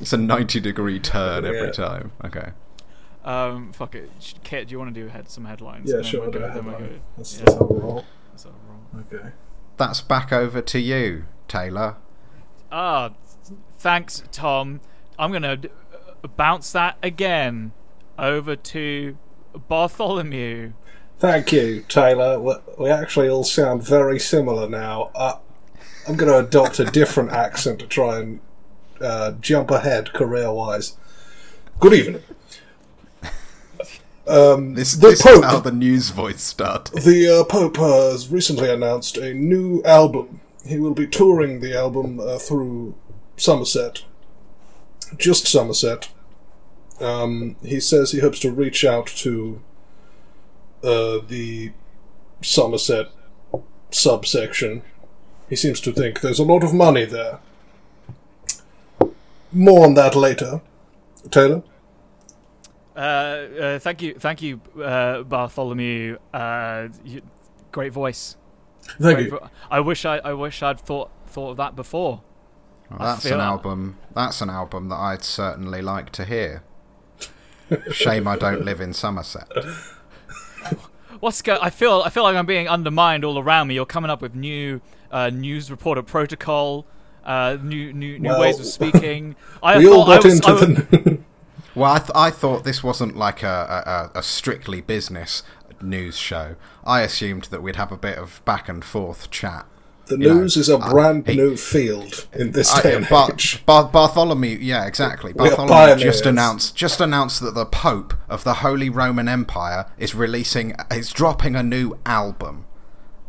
it's 0.00 0.12
a 0.12 0.16
90 0.16 0.60
degree 0.60 1.00
turn 1.00 1.44
every 1.44 1.66
Yeah. 1.66 1.70
time. 1.72 2.12
Okay. 2.24 2.50
Um, 3.24 3.72
fuck 3.72 3.94
it. 3.94 4.10
Sh- 4.20 4.34
Kit, 4.44 4.68
do 4.68 4.72
you 4.72 4.78
want 4.78 4.94
to 4.94 5.00
do 5.00 5.08
head 5.08 5.28
some 5.30 5.44
headlines? 5.46 5.90
Yeah, 5.92 6.02
sure. 6.02 6.20
we'll 6.20 6.28
I'll 6.28 6.32
do 6.32 6.38
go- 6.40 6.44
a 6.44 6.50
headline. 6.50 6.78
go- 6.78 7.00
That's, 7.16 7.38
yeah. 7.38 7.44
that's 7.44 7.58
how 7.58 7.64
we 7.66 7.80
roll. 7.80 8.04
So, 8.36 8.50
wrong. 8.68 9.04
Okay. 9.12 9.28
That's 9.82 10.00
back 10.00 10.32
over 10.32 10.62
to 10.62 10.78
you, 10.78 11.24
Taylor. 11.48 11.96
Ah, 12.70 13.08
th- 13.08 13.58
thanks, 13.78 14.22
Tom. 14.30 14.80
I'm 15.18 15.32
gonna 15.32 15.56
d- 15.56 15.70
uh, 16.22 16.28
bounce 16.28 16.70
that 16.70 16.98
again 17.02 17.72
over 18.16 18.54
to 18.54 19.18
Bartholomew. 19.66 20.74
Thank 21.18 21.50
you, 21.50 21.84
Taylor. 21.88 22.38
We, 22.38 22.54
we 22.78 22.90
actually 22.90 23.28
all 23.28 23.42
sound 23.42 23.82
very 23.82 24.20
similar 24.20 24.68
now. 24.68 25.10
Uh, 25.16 25.38
I'm 26.06 26.14
going 26.14 26.30
to 26.30 26.46
adopt 26.46 26.78
a 26.78 26.84
different 26.84 27.32
accent 27.32 27.80
to 27.80 27.86
try 27.88 28.20
and 28.20 28.38
uh, 29.00 29.32
jump 29.32 29.72
ahead 29.72 30.12
career-wise. 30.12 30.96
Good 31.80 31.94
evening. 31.94 32.22
Um, 34.26 34.74
This, 34.74 34.94
the 34.94 35.08
this 35.08 35.22
Pope, 35.22 35.38
is 35.38 35.44
how 35.44 35.60
the 35.60 35.72
news 35.72 36.10
voice 36.10 36.42
started. 36.42 37.02
the 37.02 37.40
uh, 37.40 37.44
Pope 37.44 37.76
has 37.78 38.28
recently 38.28 38.70
announced 38.70 39.16
a 39.16 39.34
new 39.34 39.82
album. 39.84 40.40
He 40.64 40.78
will 40.78 40.94
be 40.94 41.06
touring 41.08 41.60
the 41.60 41.76
album 41.76 42.20
uh, 42.20 42.38
through 42.38 42.94
Somerset, 43.36 44.02
just 45.16 45.46
Somerset. 45.46 46.08
Um, 47.00 47.56
he 47.64 47.80
says 47.80 48.12
he 48.12 48.20
hopes 48.20 48.38
to 48.40 48.52
reach 48.52 48.84
out 48.84 49.08
to 49.08 49.60
uh, 50.84 51.18
the 51.26 51.72
Somerset 52.42 53.08
subsection. 53.90 54.82
He 55.48 55.56
seems 55.56 55.80
to 55.80 55.92
think 55.92 56.20
there's 56.20 56.38
a 56.38 56.44
lot 56.44 56.62
of 56.62 56.72
money 56.72 57.04
there. 57.04 57.40
More 59.50 59.84
on 59.84 59.94
that 59.94 60.14
later. 60.14 60.60
Taylor? 61.30 61.62
Uh, 62.94 62.98
uh, 62.98 63.78
thank 63.78 64.02
you, 64.02 64.14
thank 64.18 64.42
you, 64.42 64.60
uh, 64.82 65.22
Bartholomew. 65.22 66.18
Uh, 66.32 66.88
you, 67.04 67.22
great 67.70 67.92
voice. 67.92 68.36
Thank 69.00 69.00
Great 69.00 69.24
you. 69.26 69.30
vo- 69.30 69.50
I 69.70 69.80
wish 69.80 70.04
I, 70.04 70.18
I 70.18 70.32
wish 70.34 70.62
I'd 70.62 70.80
thought 70.80 71.10
thought 71.26 71.50
of 71.52 71.56
that 71.58 71.76
before. 71.76 72.20
Well, 72.90 72.98
that's 72.98 73.24
an 73.26 73.40
album. 73.40 73.96
That's 74.14 74.40
an 74.42 74.50
album 74.50 74.88
that 74.90 74.96
I'd 74.96 75.22
certainly 75.24 75.80
like 75.80 76.10
to 76.12 76.24
hear. 76.24 76.62
Shame 77.90 78.28
I 78.28 78.36
don't 78.36 78.64
live 78.64 78.80
in 78.82 78.92
Somerset. 78.92 79.48
What's 81.20 81.40
go- 81.40 81.58
I 81.62 81.70
feel 81.70 82.02
I 82.04 82.10
feel 82.10 82.24
like 82.24 82.36
I'm 82.36 82.44
being 82.46 82.68
undermined 82.68 83.24
all 83.24 83.38
around 83.38 83.68
me. 83.68 83.74
You're 83.74 83.86
coming 83.86 84.10
up 84.10 84.20
with 84.20 84.34
new 84.34 84.80
uh, 85.10 85.30
news 85.30 85.70
reporter 85.70 86.02
protocol, 86.02 86.84
uh, 87.24 87.56
new 87.62 87.92
new 87.92 88.18
new 88.18 88.28
Well, 88.30 88.40
ways 88.40 88.58
of 88.58 88.66
speaking. 88.66 89.36
I 89.62 89.78
we 89.78 89.86
all 89.88 90.04
thought 90.04 90.10
I 90.10 90.16
got 90.16 90.24
was, 90.24 90.34
into 90.34 90.48
I 90.48 90.52
was- 90.52 90.60
the. 90.60 91.18
Well, 91.74 91.92
I, 91.92 91.98
th- 91.98 92.10
I 92.14 92.30
thought 92.30 92.64
this 92.64 92.82
wasn't 92.82 93.16
like 93.16 93.42
a, 93.42 94.10
a, 94.14 94.18
a 94.18 94.22
strictly 94.22 94.80
business 94.80 95.42
news 95.80 96.16
show. 96.16 96.56
I 96.84 97.00
assumed 97.00 97.44
that 97.44 97.62
we'd 97.62 97.76
have 97.76 97.90
a 97.92 97.96
bit 97.96 98.18
of 98.18 98.42
back 98.44 98.68
and 98.68 98.84
forth 98.84 99.30
chat. 99.30 99.66
The 100.06 100.18
You 100.18 100.28
know, 100.28 100.34
news 100.34 100.56
is 100.56 100.68
a 100.68 100.78
brand 100.78 101.26
he- 101.28 101.36
new 101.36 101.56
field 101.56 102.26
in 102.32 102.52
this 102.52 102.74
I- 102.74 102.82
day 102.82 102.96
and 102.96 103.08
Bar- 103.08 103.30
age. 103.32 103.64
Bar- 103.64 103.88
Bartholomew, 103.88 104.58
yeah, 104.60 104.84
exactly. 104.86 105.32
We 105.32 105.48
are 105.48 105.56
Bartholomew 105.56 106.02
just 106.02 106.26
announced 106.26 106.76
just 106.76 107.00
announced 107.00 107.40
that 107.40 107.54
the 107.54 107.64
Pope 107.66 108.12
of 108.28 108.44
the 108.44 108.54
Holy 108.54 108.90
Roman 108.90 109.28
Empire 109.28 109.86
is 109.98 110.14
releasing 110.14 110.74
is 110.90 111.12
dropping 111.12 111.54
a 111.56 111.62
new 111.62 111.96
album. 112.04 112.66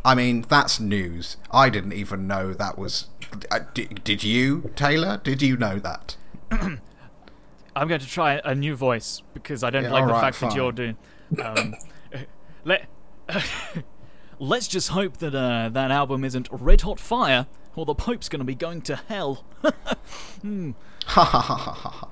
I 0.03 0.15
mean, 0.15 0.45
that's 0.50 0.79
news. 0.81 1.38
I 1.51 1.69
didn't 1.69 1.93
even 1.93 2.27
know 2.27 2.53
that 2.53 2.77
was. 2.77 3.07
Uh, 3.50 3.59
did, 3.73 4.03
did 4.03 4.23
you, 4.23 4.71
Taylor? 4.75 5.21
Did 5.23 5.41
you 5.41 5.55
know 5.55 5.79
that? 5.79 6.17
I'm 7.75 7.87
going 7.87 8.01
to 8.01 8.07
try 8.07 8.39
a 8.43 8.53
new 8.55 8.75
voice 8.75 9.21
because 9.33 9.63
I 9.63 9.69
don't 9.69 9.83
Yeah, 9.83 9.91
like 9.91 10.05
the 10.05 10.13
alright, 10.13 10.35
fact 10.35 10.41
that 10.41 10.55
you're 10.55 10.71
doing. 10.71 10.97
Um, 11.43 11.75
let 12.65 12.85
Let's 14.39 14.67
just 14.67 14.89
hope 14.89 15.17
that 15.17 15.33
uh, 15.35 15.69
that 15.69 15.91
album 15.91 16.23
isn't 16.25 16.49
Red 16.51 16.81
Hot 16.81 16.99
Fire, 16.99 17.47
or 17.75 17.85
the 17.85 17.95
Pope's 17.95 18.27
going 18.29 18.39
to 18.39 18.45
be 18.45 18.55
going 18.55 18.81
to 18.81 18.95
hell. 18.95 19.45
Ha 19.63 19.71
ha 21.23 21.23
ha 21.41 21.57
ha 21.57 21.89
ha. 21.89 22.09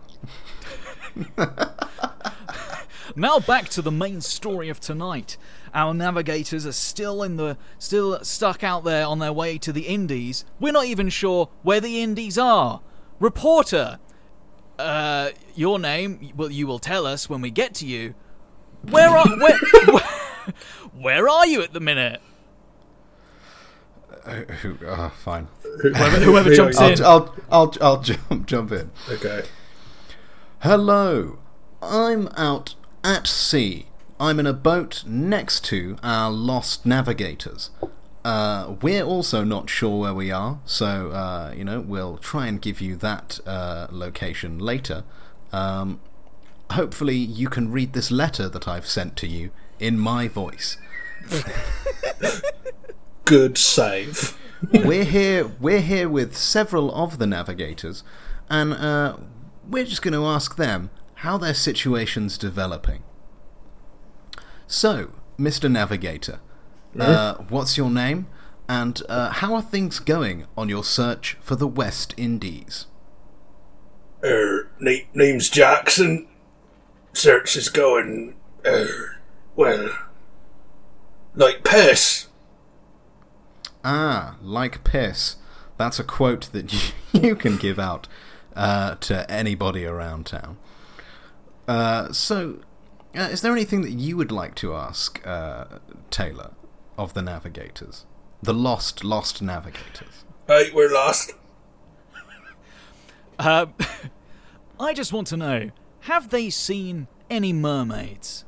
Now 3.16 3.40
back 3.40 3.68
to 3.70 3.82
the 3.82 3.92
main 3.92 4.22
story 4.22 4.70
of 4.70 4.80
tonight. 4.80 5.36
Our 5.74 5.94
navigators 5.94 6.66
are 6.66 6.72
still 6.72 7.24
in 7.24 7.36
the 7.36 7.58
still 7.78 8.24
stuck 8.24 8.64
out 8.64 8.86
there 8.86 9.06
on 9.06 9.20
their 9.20 9.34
way 9.34 9.58
to 9.58 9.74
the 9.74 9.88
Indies. 9.88 10.46
We're 10.60 10.72
not 10.72 10.86
even 10.86 11.10
sure 11.10 11.50
where 11.64 11.82
the 11.82 12.02
Indies 12.02 12.38
are. 12.38 12.82
Reporter, 13.20 14.00
uh, 14.82 15.32
your 15.56 15.80
name, 15.80 16.32
well, 16.36 16.52
you 16.52 16.68
will 16.68 16.80
tell 16.80 17.06
us 17.06 17.30
when 17.30 17.42
we 17.42 17.52
get 17.52 17.74
to 17.76 17.86
you. 17.86 18.16
Where 18.90 19.10
are 19.10 19.28
where, 19.38 19.60
where, 19.88 20.04
where 20.94 21.30
are 21.30 21.46
you 21.46 21.62
at 21.62 21.74
the 21.74 21.80
minute? 21.80 22.22
Uh, 24.26 24.32
who- 24.62 24.86
uh, 24.86 25.10
fine. 25.10 25.48
Whoever, 25.82 26.18
whoever 26.24 26.54
jumps 26.54 26.80
in. 26.80 27.04
I'll, 27.04 27.06
I'll, 27.06 27.36
I'll, 27.52 27.74
I'll 27.82 28.02
jump, 28.02 28.46
jump 28.48 28.72
in. 28.72 28.92
Okay. 29.10 29.44
Hello, 30.60 31.40
I'm 31.82 32.28
out 32.38 32.76
at 33.04 33.26
sea. 33.28 33.88
I'm 34.20 34.40
in 34.40 34.46
a 34.46 34.54
boat 34.54 35.04
next 35.08 35.66
to 35.66 35.98
our 36.04 36.30
lost 36.30 36.86
navigators. 36.86 37.72
Uh, 38.24 38.76
we're 38.82 39.04
also 39.04 39.44
not 39.44 39.70
sure 39.70 40.00
where 40.00 40.14
we 40.14 40.32
are, 40.32 40.60
so 40.66 41.12
uh, 41.12 41.54
you 41.56 41.64
know 41.64 41.82
we'll 41.82 42.18
try 42.18 42.48
and 42.48 42.62
give 42.62 42.80
you 42.80 42.96
that 42.98 43.40
uh, 43.48 43.88
location 43.90 44.60
later. 44.60 45.04
Um, 45.52 46.00
hopefully, 46.72 47.16
you 47.16 47.50
can 47.50 47.72
read 47.72 47.94
this 47.94 48.12
letter 48.12 48.48
that 48.50 48.68
I've 48.68 48.88
sent 48.88 49.16
to 49.18 49.28
you 49.28 49.52
in 49.80 49.98
my 49.98 50.28
voice. 50.28 50.78
Good 53.26 53.58
save. 53.58 54.38
we're 54.72 55.04
here. 55.04 55.48
We're 55.60 55.82
here 55.82 56.08
with 56.08 56.38
several 56.38 56.94
of 56.94 57.18
the 57.18 57.26
navigators, 57.26 58.04
and 58.50 58.74
uh, 58.74 59.18
we're 59.68 59.86
just 59.86 60.04
going 60.04 60.14
to 60.14 60.26
ask 60.26 60.58
them 60.58 60.92
how 61.16 61.38
their 61.38 61.54
situation's 61.54 62.38
developing. 62.38 63.04
So, 64.68 65.10
Mr. 65.40 65.70
Navigator, 65.70 66.40
uh, 67.00 67.36
what's 67.50 67.78
your 67.78 67.90
name, 67.90 68.28
and 68.68 69.02
uh, 69.10 69.32
how 69.32 69.56
are 69.56 69.62
things 69.62 70.00
going 70.00 70.46
on 70.58 70.70
your 70.70 70.84
search 70.84 71.38
for 71.42 71.56
the 71.56 71.68
West 71.68 72.14
Indies? 72.18 72.86
Er, 74.24 74.70
na- 74.80 75.06
name's 75.14 75.50
Jackson. 75.50 76.28
Search 77.14 77.56
is 77.56 77.70
going, 77.70 78.36
er, 78.66 79.20
well, 79.56 79.90
like 81.36 81.64
piss. 81.64 82.28
Ah, 83.84 84.38
like 84.42 84.84
piss. 84.84 85.38
That's 85.78 86.00
a 86.00 86.04
quote 86.04 86.52
that 86.52 86.72
you, 86.72 86.92
you 87.30 87.36
can 87.36 87.58
give 87.58 87.80
out 87.80 88.08
uh, 88.56 88.96
to 88.96 89.30
anybody 89.30 89.86
around 89.86 90.28
town. 90.28 90.58
Uh, 91.68 92.12
so, 92.12 92.60
uh, 93.16 93.30
is 93.32 93.42
there 93.42 93.52
anything 93.52 93.82
that 93.82 93.92
you 93.92 94.18
would 94.18 94.32
like 94.32 94.56
to 94.56 94.76
ask 94.76 95.26
uh, 95.26 95.66
Taylor 96.10 96.52
of 96.98 97.14
the 97.14 97.22
Navigators? 97.22 98.06
The 98.42 98.54
lost, 98.54 99.04
lost 99.04 99.42
Navigators. 99.42 100.26
Right, 100.48 100.74
we're 100.74 100.92
lost. 100.94 101.34
Uh, 103.40 103.66
I 104.80 104.94
just 104.94 105.12
want 105.12 105.26
to 105.28 105.38
know: 105.38 105.72
Have 106.02 106.30
they 106.30 106.52
seen 106.52 107.08
any 107.28 107.54
mermaids? 107.54 108.46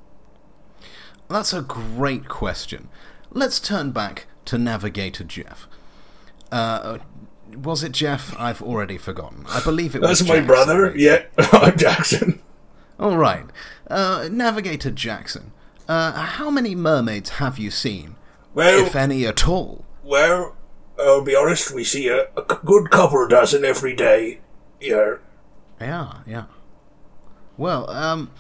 That's 1.30 1.52
a 1.52 1.62
great 1.62 2.28
question. 2.28 2.90
Let's 3.32 3.60
turn 3.60 3.92
back 3.92 4.28
to 4.46 4.60
Navigator 4.60 5.24
Jeff. 5.24 5.68
Uh, 6.52 7.00
was 7.56 7.84
it 7.84 7.92
Jeff? 7.94 8.36
I've 8.40 8.62
already 8.62 9.00
forgotten. 9.00 9.46
I 9.50 9.64
believe 9.64 9.96
it 9.96 10.02
was 10.02 10.20
That's 10.20 10.30
my 10.30 10.36
Jackson, 10.36 10.48
brother. 10.48 10.88
maybe. 10.92 11.04
Yeah, 11.04 11.24
I'm 11.52 11.76
Jackson. 11.78 12.42
All 13.00 13.18
right. 13.18 13.46
Uh, 13.90 14.30
Navigator 14.32 14.92
Jackson, 14.92 15.54
uh, 15.88 16.12
how 16.12 16.52
many 16.52 16.76
mermaids 16.76 17.30
have 17.32 17.58
you 17.58 17.72
seen, 17.72 18.16
Well, 18.54 18.86
if 18.86 18.96
any 18.96 19.26
at 19.26 19.48
all? 19.48 19.86
well, 20.04 20.56
I'll 21.00 21.24
be 21.24 21.36
honest. 21.36 21.72
We 21.74 21.84
see 21.84 22.08
a 22.08 22.28
good 22.66 22.90
couple 22.92 23.28
dozen 23.28 23.66
every 23.66 23.96
day. 23.96 24.40
Yeah, 24.80 25.16
Yeah, 25.82 26.20
yeah. 26.28 26.46
Well, 27.58 27.90
um, 27.90 28.32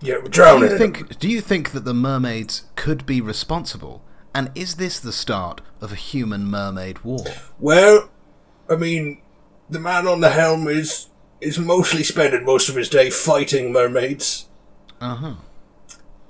yeah, 0.00 0.16
we're 0.16 0.22
do 0.24 0.28
drowning. 0.30 0.70
you 0.70 0.78
think 0.78 1.18
do 1.18 1.28
you 1.28 1.40
think 1.40 1.70
that 1.72 1.84
the 1.84 1.94
mermaids 1.94 2.64
could 2.76 3.06
be 3.06 3.20
responsible? 3.20 4.02
And 4.34 4.50
is 4.54 4.76
this 4.76 4.98
the 4.98 5.12
start 5.12 5.60
of 5.80 5.92
a 5.92 5.96
human 5.96 6.46
mermaid 6.46 7.04
war? 7.04 7.24
Well, 7.60 8.10
I 8.68 8.74
mean, 8.76 9.20
the 9.70 9.78
man 9.78 10.08
on 10.08 10.20
the 10.20 10.30
helm 10.30 10.66
is 10.68 11.08
is 11.40 11.58
mostly 11.58 12.02
spending 12.02 12.44
most 12.44 12.68
of 12.68 12.74
his 12.76 12.88
day 12.88 13.10
fighting 13.10 13.72
mermaids. 13.72 14.48
Uh 15.00 15.14
huh. 15.16 15.34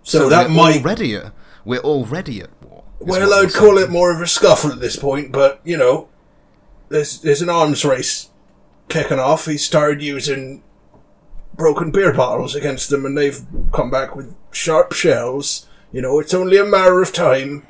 So, 0.02 0.28
that 0.28 0.48
we're 0.48 0.54
might. 0.54 0.82
already 0.82 1.14
at, 1.14 1.32
we're 1.64 1.80
already 1.80 2.40
at 2.42 2.50
well, 3.06 3.34
I'd 3.34 3.52
call 3.52 3.78
it 3.78 3.90
more 3.90 4.12
of 4.12 4.20
a 4.20 4.26
scuffle 4.26 4.72
at 4.72 4.80
this 4.80 4.96
point, 4.96 5.32
but 5.32 5.60
you 5.64 5.76
know, 5.76 6.08
there's 6.88 7.20
there's 7.20 7.42
an 7.42 7.48
arms 7.48 7.84
race 7.84 8.30
kicking 8.88 9.18
off. 9.18 9.46
He 9.46 9.56
started 9.56 10.02
using 10.02 10.62
broken 11.54 11.90
beer 11.90 12.12
bottles 12.12 12.54
against 12.54 12.90
them, 12.90 13.04
and 13.04 13.16
they've 13.16 13.40
come 13.72 13.90
back 13.90 14.16
with 14.16 14.34
sharp 14.52 14.92
shells. 14.92 15.66
You 15.92 16.02
know, 16.02 16.18
it's 16.18 16.34
only 16.34 16.56
a 16.56 16.64
matter 16.64 17.00
of 17.00 17.12
time. 17.12 17.66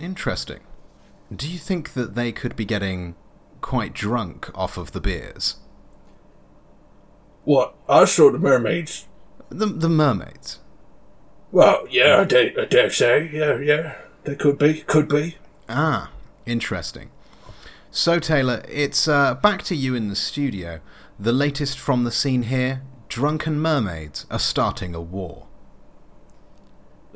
Interesting. 0.00 0.60
Do 1.34 1.48
you 1.48 1.58
think 1.58 1.94
that 1.94 2.14
they 2.14 2.32
could 2.32 2.54
be 2.54 2.64
getting 2.64 3.16
quite 3.60 3.92
drunk 3.92 4.50
off 4.54 4.76
of 4.76 4.92
the 4.92 5.00
beers? 5.00 5.56
What? 7.44 7.74
Us 7.88 8.18
or 8.18 8.30
the 8.30 8.38
mermaids? 8.38 9.06
The 9.48 9.66
the 9.66 9.88
mermaids. 9.88 10.60
Well, 11.52 11.86
yeah, 11.88 12.20
I 12.20 12.24
dare, 12.24 12.52
I 12.60 12.64
dare 12.64 12.90
say. 12.90 13.30
Yeah, 13.32 13.58
yeah. 13.58 13.96
They 14.24 14.34
could 14.34 14.58
be, 14.58 14.82
could 14.82 15.08
be. 15.08 15.36
Ah, 15.68 16.10
interesting. 16.44 17.10
So, 17.90 18.18
Taylor, 18.18 18.62
it's 18.68 19.08
uh, 19.08 19.34
back 19.34 19.62
to 19.64 19.76
you 19.76 19.94
in 19.94 20.08
the 20.08 20.16
studio. 20.16 20.80
The 21.18 21.32
latest 21.32 21.78
from 21.78 22.04
the 22.04 22.10
scene 22.10 22.44
here 22.44 22.82
drunken 23.08 23.58
mermaids 23.58 24.26
are 24.30 24.38
starting 24.38 24.94
a 24.94 25.00
war. 25.00 25.46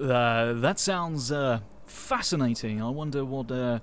Uh, 0.01 0.55
that 0.55 0.79
sounds 0.79 1.31
uh, 1.31 1.61
fascinating. 1.85 2.81
I 2.81 2.89
wonder 2.89 3.25
what 3.25 3.51
uh, 3.51 3.81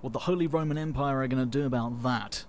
what 0.00 0.12
the 0.12 0.20
Holy 0.20 0.46
Roman 0.46 0.78
Empire 0.78 1.22
are 1.22 1.28
going 1.28 1.48
to 1.48 1.58
do 1.58 1.66
about 1.66 2.02
that. 2.02 2.44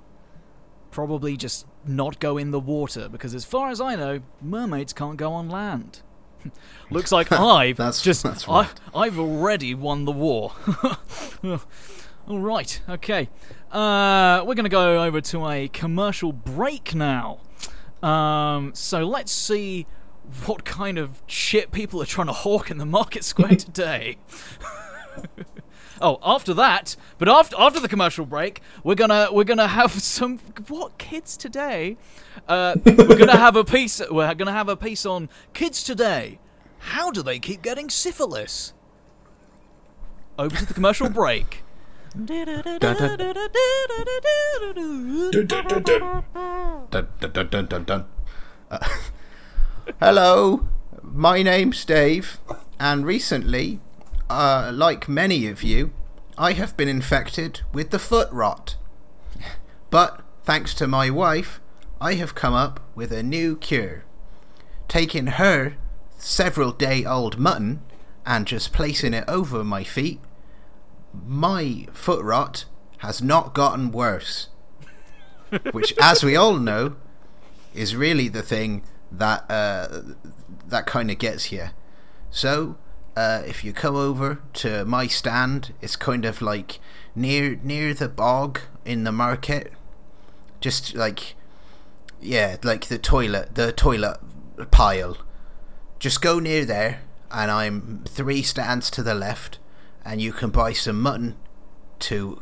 Probably 0.89 1.37
just 1.37 1.67
not 1.85 2.19
go 2.19 2.37
in 2.37 2.51
the 2.51 2.59
water, 2.59 3.07
because 3.07 3.35
as 3.35 3.45
far 3.45 3.69
as 3.69 3.79
I 3.79 3.95
know, 3.95 4.21
mermaids 4.41 4.93
can't 4.93 5.17
go 5.17 5.31
on 5.33 5.49
land. 5.49 6.01
Looks 6.89 7.11
like 7.11 7.31
I've 7.31 7.77
That's- 7.77 8.01
just 8.01 8.23
that's 8.23 8.47
right. 8.47 8.67
I, 8.93 8.99
I've 9.01 9.19
already 9.19 9.73
won 9.75 10.05
the 10.05 10.11
war. 10.11 10.53
All 12.27 12.39
right, 12.39 12.81
okay. 12.87 13.29
Uh, 13.71 14.43
we're 14.45 14.53
going 14.55 14.63
to 14.65 14.69
go 14.69 15.03
over 15.03 15.21
to 15.21 15.47
a 15.49 15.67
commercial 15.69 16.31
break 16.31 16.93
now. 16.93 17.39
Um, 18.03 18.71
so 18.75 19.03
let's 19.05 19.31
see 19.31 19.87
what 20.45 20.63
kind 20.63 20.97
of 20.97 21.21
shit 21.27 21.71
people 21.71 22.01
are 22.01 22.05
trying 22.05 22.27
to 22.27 22.33
hawk 22.33 22.69
in 22.71 22.77
the 22.77 22.85
market 22.85 23.23
square 23.23 23.55
today. 23.55 24.17
Oh, 26.01 26.19
after 26.23 26.53
that, 26.55 26.95
but 27.17 27.29
after 27.29 27.55
after 27.57 27.79
the 27.79 27.87
commercial 27.87 28.25
break, 28.25 28.61
we're 28.83 28.95
gonna 28.95 29.29
we're 29.31 29.43
gonna 29.43 29.67
have 29.67 29.91
some 30.01 30.39
what 30.67 30.97
kids 30.97 31.37
today. 31.37 31.97
Uh, 32.47 32.75
we're 32.85 33.17
gonna 33.17 33.37
have 33.37 33.55
a 33.55 33.63
piece. 33.63 34.01
We're 34.09 34.33
gonna 34.35 34.51
have 34.51 34.69
a 34.69 34.75
piece 34.75 35.05
on 35.05 35.29
kids 35.53 35.83
today. 35.83 36.39
How 36.79 37.11
do 37.11 37.21
they 37.21 37.39
keep 37.39 37.61
getting 37.61 37.89
syphilis? 37.89 38.73
Over 40.37 40.55
to 40.55 40.65
the 40.65 40.73
commercial 40.73 41.09
break. 41.09 41.63
Hello, 49.99 50.67
my 51.03 51.43
name's 51.43 51.85
Dave, 51.85 52.39
and 52.79 53.05
recently, 53.05 53.79
uh, 54.31 54.71
like 54.73 55.07
many 55.07 55.47
of 55.47 55.63
you, 55.63 55.93
I 56.37 56.53
have 56.53 56.77
been 56.77 56.87
infected 56.87 57.61
with 57.73 57.91
the 57.91 57.99
foot 57.99 58.31
rot. 58.31 58.75
But 59.89 60.21
thanks 60.43 60.73
to 60.75 60.87
my 60.87 61.09
wife, 61.09 61.59
I 61.99 62.15
have 62.15 62.35
come 62.35 62.53
up 62.53 62.79
with 62.95 63.11
a 63.11 63.23
new 63.23 63.57
cure. 63.57 64.05
Taking 64.87 65.27
her 65.27 65.75
several 66.17 66.71
day 66.71 67.05
old 67.05 67.37
mutton 67.37 67.81
and 68.25 68.47
just 68.47 68.73
placing 68.73 69.13
it 69.13 69.25
over 69.27 69.63
my 69.63 69.83
feet, 69.83 70.19
my 71.25 71.87
foot 71.91 72.23
rot 72.23 72.65
has 72.99 73.21
not 73.21 73.53
gotten 73.53 73.91
worse 73.91 74.47
which, 75.71 75.93
as 75.99 76.23
we 76.23 76.35
all 76.35 76.55
know, 76.55 76.95
is 77.73 77.95
really 77.95 78.27
the 78.27 78.41
thing 78.41 78.83
that 79.11 79.49
uh, 79.49 80.01
that 80.67 80.85
kind 80.85 81.11
of 81.11 81.17
gets 81.17 81.51
you. 81.51 81.67
So, 82.29 82.77
uh, 83.15 83.43
if 83.45 83.63
you 83.63 83.73
come 83.73 83.95
over 83.95 84.41
to 84.53 84.85
my 84.85 85.07
stand, 85.07 85.73
it's 85.81 85.95
kind 85.95 86.25
of 86.25 86.41
like 86.41 86.79
near 87.15 87.59
near 87.63 87.93
the 87.93 88.09
bog 88.09 88.61
in 88.85 89.03
the 89.03 89.11
market, 89.11 89.73
just 90.59 90.95
like 90.95 91.35
yeah, 92.21 92.57
like 92.63 92.85
the 92.85 92.97
toilet, 92.97 93.55
the 93.55 93.71
toilet 93.71 94.17
pile. 94.71 95.17
Just 95.99 96.21
go 96.21 96.39
near 96.39 96.65
there, 96.65 97.01
and 97.31 97.51
I'm 97.51 98.03
three 98.07 98.41
stands 98.41 98.89
to 98.91 99.03
the 99.03 99.15
left, 99.15 99.59
and 100.05 100.21
you 100.21 100.31
can 100.31 100.49
buy 100.49 100.73
some 100.73 101.01
mutton 101.01 101.35
to 101.99 102.41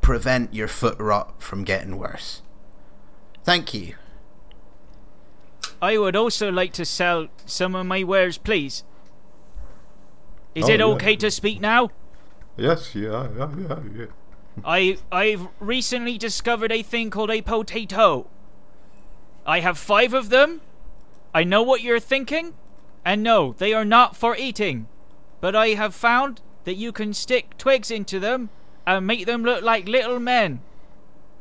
prevent 0.00 0.52
your 0.52 0.68
foot 0.68 0.98
rot 0.98 1.42
from 1.42 1.64
getting 1.64 1.96
worse. 1.96 2.42
Thank 3.42 3.72
you. 3.72 3.94
I 5.80 5.98
would 5.98 6.16
also 6.16 6.50
like 6.50 6.72
to 6.74 6.84
sell 6.84 7.28
some 7.46 7.74
of 7.74 7.86
my 7.86 8.04
wares, 8.04 8.38
please. 8.38 8.84
Is 10.54 10.68
Oh, 10.68 10.72
it 10.72 10.80
yeah. 10.80 10.86
okay 10.86 11.16
to 11.16 11.30
speak 11.30 11.60
now? 11.60 11.90
Yes, 12.56 12.94
yeah, 12.94 13.28
yeah, 13.36 13.50
yeah, 13.58 13.78
yeah. 13.96 14.06
I 14.64 14.98
I've 15.10 15.48
recently 15.58 16.16
discovered 16.18 16.70
a 16.70 16.82
thing 16.82 17.10
called 17.10 17.30
a 17.30 17.42
potato. 17.42 18.28
I 19.46 19.60
have 19.60 19.76
five 19.78 20.14
of 20.14 20.28
them. 20.30 20.60
I 21.34 21.42
know 21.44 21.62
what 21.62 21.82
you're 21.82 21.98
thinking, 22.00 22.54
and 23.04 23.22
no, 23.22 23.54
they 23.58 23.72
are 23.74 23.84
not 23.84 24.16
for 24.16 24.36
eating. 24.36 24.86
But 25.40 25.56
I 25.56 25.68
have 25.70 25.94
found 25.94 26.40
that 26.64 26.76
you 26.76 26.92
can 26.92 27.12
stick 27.12 27.58
twigs 27.58 27.90
into 27.90 28.20
them 28.20 28.48
and 28.86 29.06
make 29.06 29.26
them 29.26 29.42
look 29.42 29.62
like 29.62 29.88
little 29.88 30.20
men. 30.20 30.60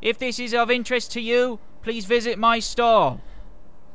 If 0.02 0.18
this 0.18 0.40
is 0.40 0.54
of 0.54 0.72
interest 0.72 1.12
to 1.14 1.22
you, 1.22 1.60
please 1.84 2.06
visit 2.06 2.38
my 2.40 2.60
store. 2.60 3.20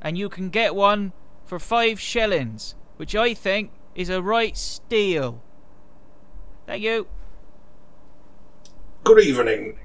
and 0.01 0.17
you 0.17 0.29
can 0.29 0.49
get 0.49 0.77
one 0.77 1.13
for 1.45 1.59
five 1.59 1.99
shillings, 1.99 2.77
which 2.99 3.17
I 3.17 3.35
think 3.35 3.73
is 3.99 4.09
a 4.09 4.23
right 4.23 4.57
steal. 4.57 5.43
Thank 6.67 6.85
you. 6.85 7.09
Good 9.03 9.25
evening. 9.25 9.81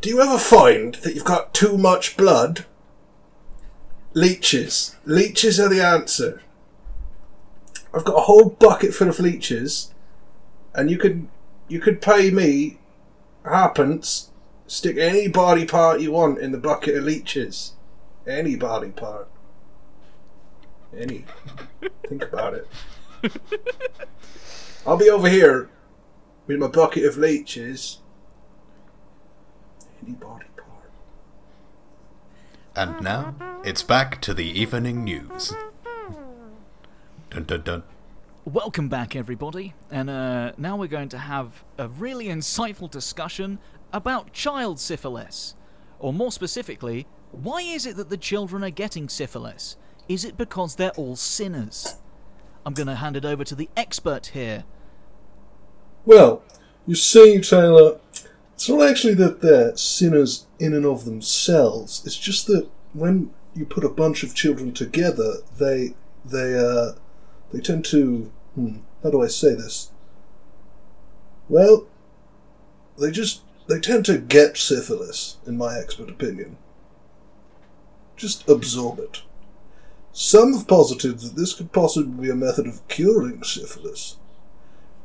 Do 0.00 0.08
you 0.08 0.20
ever 0.20 0.36
find 0.36 0.96
that 0.96 1.14
you've 1.14 1.24
got 1.24 1.54
too 1.54 1.78
much 1.78 2.16
blood? 2.16 2.66
Leeches. 4.14 4.96
Leeches 5.04 5.60
are 5.60 5.68
the 5.68 5.80
answer. 5.80 6.42
I've 7.94 8.04
got 8.04 8.16
a 8.16 8.22
whole 8.22 8.50
bucket 8.50 8.92
full 8.92 9.08
of 9.08 9.20
leeches, 9.20 9.94
and 10.74 10.90
you 10.90 10.98
could 10.98 11.28
you 11.68 11.78
could 11.78 12.02
pay 12.02 12.32
me 12.32 12.78
halfpence, 13.44 14.32
stick 14.66 14.96
any 14.98 15.28
body 15.28 15.64
part 15.64 16.00
you 16.00 16.10
want 16.10 16.40
in 16.40 16.50
the 16.50 16.58
bucket 16.58 16.96
of 16.96 17.04
leeches. 17.04 17.74
Any 18.26 18.56
body 18.56 18.90
part. 18.90 19.28
Any. 20.96 21.24
Think 22.08 22.24
about 22.24 22.54
it. 22.54 22.66
I'll 24.86 24.96
be 24.96 25.10
over 25.10 25.28
here 25.28 25.70
with 26.46 26.58
my 26.58 26.68
bucket 26.68 27.04
of 27.04 27.16
leeches. 27.16 27.98
Any 30.02 30.14
body 30.14 30.46
part. 30.56 30.90
And 32.74 33.02
now 33.02 33.34
it's 33.64 33.82
back 33.82 34.20
to 34.22 34.34
the 34.34 34.46
evening 34.46 35.04
news. 35.04 35.52
Dun 37.30 37.44
dun 37.44 37.62
dun. 37.62 37.82
Welcome 38.44 38.88
back, 38.88 39.16
everybody, 39.16 39.74
and 39.90 40.08
uh, 40.08 40.52
now 40.56 40.76
we're 40.76 40.86
going 40.86 41.08
to 41.08 41.18
have 41.18 41.64
a 41.78 41.88
really 41.88 42.26
insightful 42.26 42.88
discussion 42.88 43.58
about 43.92 44.32
child 44.32 44.78
syphilis. 44.78 45.56
Or 45.98 46.12
more 46.12 46.30
specifically, 46.30 47.08
why 47.32 47.62
is 47.62 47.86
it 47.86 47.96
that 47.96 48.08
the 48.08 48.16
children 48.16 48.62
are 48.62 48.70
getting 48.70 49.08
syphilis? 49.08 49.76
Is 50.08 50.24
it 50.24 50.36
because 50.36 50.76
they're 50.76 50.90
all 50.90 51.16
sinners? 51.16 51.96
I'm 52.66 52.74
going 52.74 52.88
to 52.88 52.96
hand 52.96 53.16
it 53.16 53.24
over 53.24 53.44
to 53.44 53.54
the 53.54 53.70
expert 53.76 54.26
here. 54.34 54.64
Well, 56.04 56.42
you 56.84 56.96
see, 56.96 57.40
Taylor, 57.40 58.00
it's 58.54 58.68
not 58.68 58.88
actually 58.88 59.14
that 59.14 59.40
they're 59.40 59.76
sinners 59.76 60.46
in 60.58 60.74
and 60.74 60.84
of 60.84 61.04
themselves. 61.04 62.02
It's 62.04 62.18
just 62.18 62.48
that 62.48 62.68
when 62.92 63.32
you 63.54 63.66
put 63.66 63.84
a 63.84 63.88
bunch 63.88 64.24
of 64.24 64.34
children 64.34 64.72
together, 64.72 65.36
they 65.56 65.94
they 66.24 66.58
uh 66.58 66.94
they 67.52 67.60
tend 67.60 67.84
to 67.86 68.32
hmm, 68.56 68.78
how 69.02 69.10
do 69.10 69.22
I 69.22 69.28
say 69.28 69.54
this? 69.54 69.92
Well, 71.48 71.86
they 72.98 73.12
just 73.12 73.42
they 73.68 73.78
tend 73.78 74.06
to 74.06 74.18
get 74.18 74.56
syphilis, 74.56 75.36
in 75.46 75.56
my 75.56 75.78
expert 75.78 76.10
opinion. 76.10 76.56
Just 78.16 78.48
absorb 78.48 78.98
it. 78.98 79.22
Some 80.18 80.54
have 80.54 80.66
posited 80.66 81.18
that 81.18 81.36
this 81.36 81.52
could 81.52 81.72
possibly 81.72 82.22
be 82.22 82.30
a 82.30 82.34
method 82.34 82.66
of 82.66 82.88
curing 82.88 83.42
syphilis. 83.42 84.16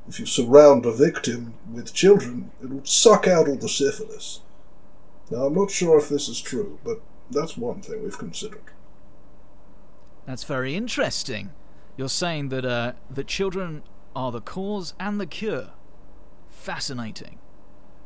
If 0.08 0.22
you 0.22 0.26
surround 0.26 0.86
a 0.86 0.94
victim 0.94 1.56
with 1.70 1.94
children, 1.94 2.52
it 2.64 2.70
will 2.70 2.86
suck 2.86 3.28
out 3.28 3.50
all 3.50 3.58
the 3.58 3.68
syphilis. 3.68 4.40
Now, 5.30 5.48
I'm 5.48 5.54
not 5.54 5.70
sure 5.70 5.98
if 5.98 6.08
this 6.08 6.30
is 6.30 6.40
true, 6.40 6.80
but 6.86 7.02
that's 7.30 7.58
one 7.58 7.82
thing 7.82 8.02
we've 8.02 8.18
considered. 8.18 8.64
That's 10.26 10.46
very 10.46 10.76
interesting. 10.76 11.50
You're 11.98 12.08
saying 12.08 12.48
that 12.48 12.64
uh, 12.64 12.94
that 13.10 13.28
children 13.28 13.84
are 14.16 14.32
the 14.32 14.40
cause 14.40 14.94
and 14.98 15.20
the 15.20 15.28
cure. 15.28 15.72
Fascinating. 16.50 17.38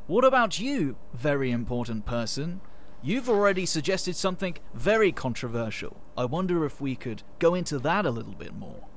What 0.08 0.26
about 0.26 0.60
you, 0.60 0.96
very 1.14 1.52
important 1.52 2.08
person? 2.08 2.62
You've 3.06 3.30
already 3.30 3.68
suggested 3.68 4.16
something 4.16 4.56
very 4.74 5.12
controversial. 5.12 6.02
I 6.18 6.26
wonder 6.26 6.66
if 6.66 6.82
we 6.82 6.96
could 6.96 7.22
go 7.38 7.54
into 7.54 7.78
that 7.78 8.04
a 8.04 8.10
little 8.10 8.34
bit 8.34 8.56
more. 8.56 8.88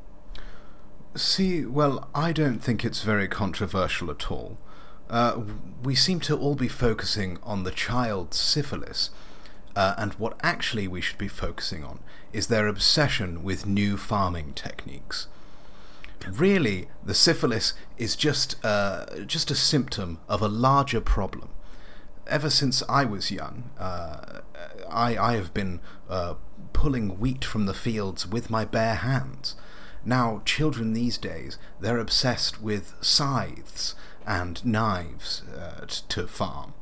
See, 1.15 1.67
well, 1.67 2.09
I 2.15 2.33
don't 2.33 2.61
think 2.61 2.87
it's 2.87 3.03
very 3.03 3.29
controversial 3.29 4.11
at 4.11 4.31
all. 4.31 4.57
Uh, 5.11 5.43
we 5.83 5.95
seem 5.95 6.21
to 6.21 6.39
all 6.39 6.55
be 6.55 6.69
focusing 6.69 7.37
on 7.43 7.65
the 7.65 7.71
child's 7.71 8.39
syphilis, 8.39 9.11
uh, 9.77 9.95
and 9.99 10.15
what 10.15 10.41
actually 10.43 10.89
we 10.89 11.03
should 11.03 11.19
be 11.19 11.29
focusing 11.29 11.85
on 11.85 11.99
is 12.33 12.47
their 12.47 12.67
obsession 12.67 13.43
with 13.43 13.67
new 13.67 13.99
farming 13.99 14.55
techniques. 14.55 15.27
Really, 16.27 16.89
the 17.05 17.15
syphilis 17.15 17.75
is 17.99 18.17
just 18.17 18.57
uh, 18.65 19.05
just 19.27 19.51
a 19.51 19.55
symptom 19.55 20.19
of 20.31 20.41
a 20.41 20.49
larger 20.49 21.03
problem. 21.03 21.51
Ever 22.29 22.51
since 22.51 22.83
I 22.89 23.05
was 23.07 23.31
young, 23.31 23.71
uh, 23.79 24.41
I, 24.91 25.17
I 25.17 25.37
have 25.37 25.55
been 25.55 25.81
uh, 26.11 26.35
pulling 26.75 27.19
wheat 27.19 27.45
from 27.45 27.65
the 27.65 27.75
fields 27.75 28.27
with 28.27 28.51
my 28.51 28.65
bare 28.65 28.97
hands. 28.97 29.57
Now, 30.05 30.43
children 30.45 30.93
these 30.93 31.17
days, 31.17 31.59
they're 31.81 31.99
obsessed 31.99 32.61
with 32.61 32.95
scythes 33.01 33.95
and 34.27 34.65
knives 34.65 35.43
uh, 35.49 35.87
to 35.87 36.27
farm. 36.27 36.75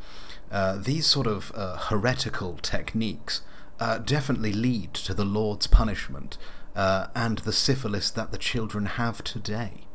Uh, 0.50 0.78
these 0.78 1.06
sort 1.06 1.26
of 1.28 1.52
uh, 1.54 1.76
heretical 1.76 2.59
techniques 2.61 3.42
uh, 3.78 3.98
definitely 3.98 4.52
lead 4.52 4.94
to 4.94 5.14
the 5.14 5.24
Lord's 5.24 5.66
punishment 5.66 6.38
and 6.74 7.38
the 7.38 7.52
syphilis 7.52 8.11
that 8.11 8.32
the 8.32 8.38
children 8.38 8.85
have 8.85 9.24
today. 9.24 9.87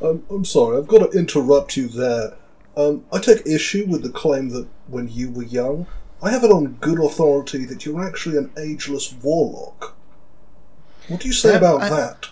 Um, 0.00 0.24
I'm 0.30 0.44
sorry, 0.44 0.78
I've 0.78 0.86
got 0.86 1.10
to 1.10 1.18
interrupt 1.18 1.76
you 1.76 1.88
there. 1.88 2.34
Um, 2.76 3.04
I 3.12 3.18
take 3.18 3.46
issue 3.46 3.86
with 3.86 4.02
the 4.02 4.10
claim 4.10 4.48
that 4.50 4.66
when 4.88 5.08
you 5.08 5.30
were 5.30 5.42
young, 5.42 5.86
I 6.22 6.30
have 6.30 6.44
it 6.44 6.50
on 6.50 6.78
good 6.80 6.98
authority 7.04 7.64
that 7.66 7.84
you're 7.84 8.02
actually 8.04 8.38
an 8.38 8.50
ageless 8.56 9.12
warlock. 9.22 9.94
What 11.08 11.20
do 11.20 11.28
you 11.28 11.34
say 11.34 11.54
Uh, 11.54 11.58
about 11.58 11.82
I- 11.82 11.88
that? 11.90 12.26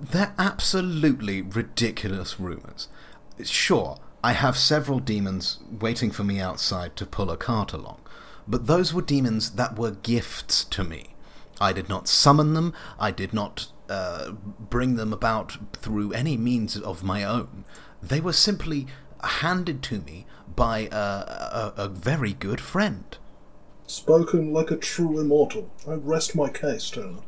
They're 0.00 0.34
absolutely 0.38 1.42
ridiculous 1.42 2.40
rumours. 2.40 2.88
Sure, 3.44 3.98
I 4.24 4.32
have 4.32 4.56
several 4.58 4.98
demons 4.98 5.58
waiting 5.80 6.10
for 6.10 6.24
me 6.24 6.40
outside 6.40 6.96
to 6.96 7.06
pull 7.06 7.30
a 7.30 7.36
cart 7.36 7.72
along, 7.72 8.00
but 8.48 8.66
those 8.66 8.92
were 8.92 9.02
demons 9.02 9.50
that 9.50 9.78
were 9.78 9.92
gifts 9.92 10.64
to 10.64 10.82
me. 10.82 11.14
I 11.60 11.72
did 11.72 11.88
not 11.88 12.08
summon 12.08 12.54
them, 12.54 12.72
I 12.98 13.10
did 13.12 13.32
not 13.32 13.68
uh, 13.88 14.32
bring 14.58 14.96
them 14.96 15.12
about 15.12 15.58
through 15.74 16.12
any 16.12 16.36
means 16.36 16.76
of 16.76 17.04
my 17.04 17.22
own. 17.22 17.64
They 18.02 18.20
were 18.20 18.32
simply 18.32 18.86
handed 19.22 19.82
to 19.84 20.00
me 20.00 20.26
by 20.54 20.88
a, 20.92 20.96
a, 20.96 21.74
a 21.76 21.88
very 21.88 22.32
good 22.32 22.60
friend. 22.60 23.16
Spoken 23.86 24.52
like 24.52 24.70
a 24.70 24.76
true 24.76 25.18
immortal. 25.18 25.70
I 25.88 25.94
rest 25.94 26.34
my 26.34 26.48
case, 26.48 26.90
Turner. 26.90 27.20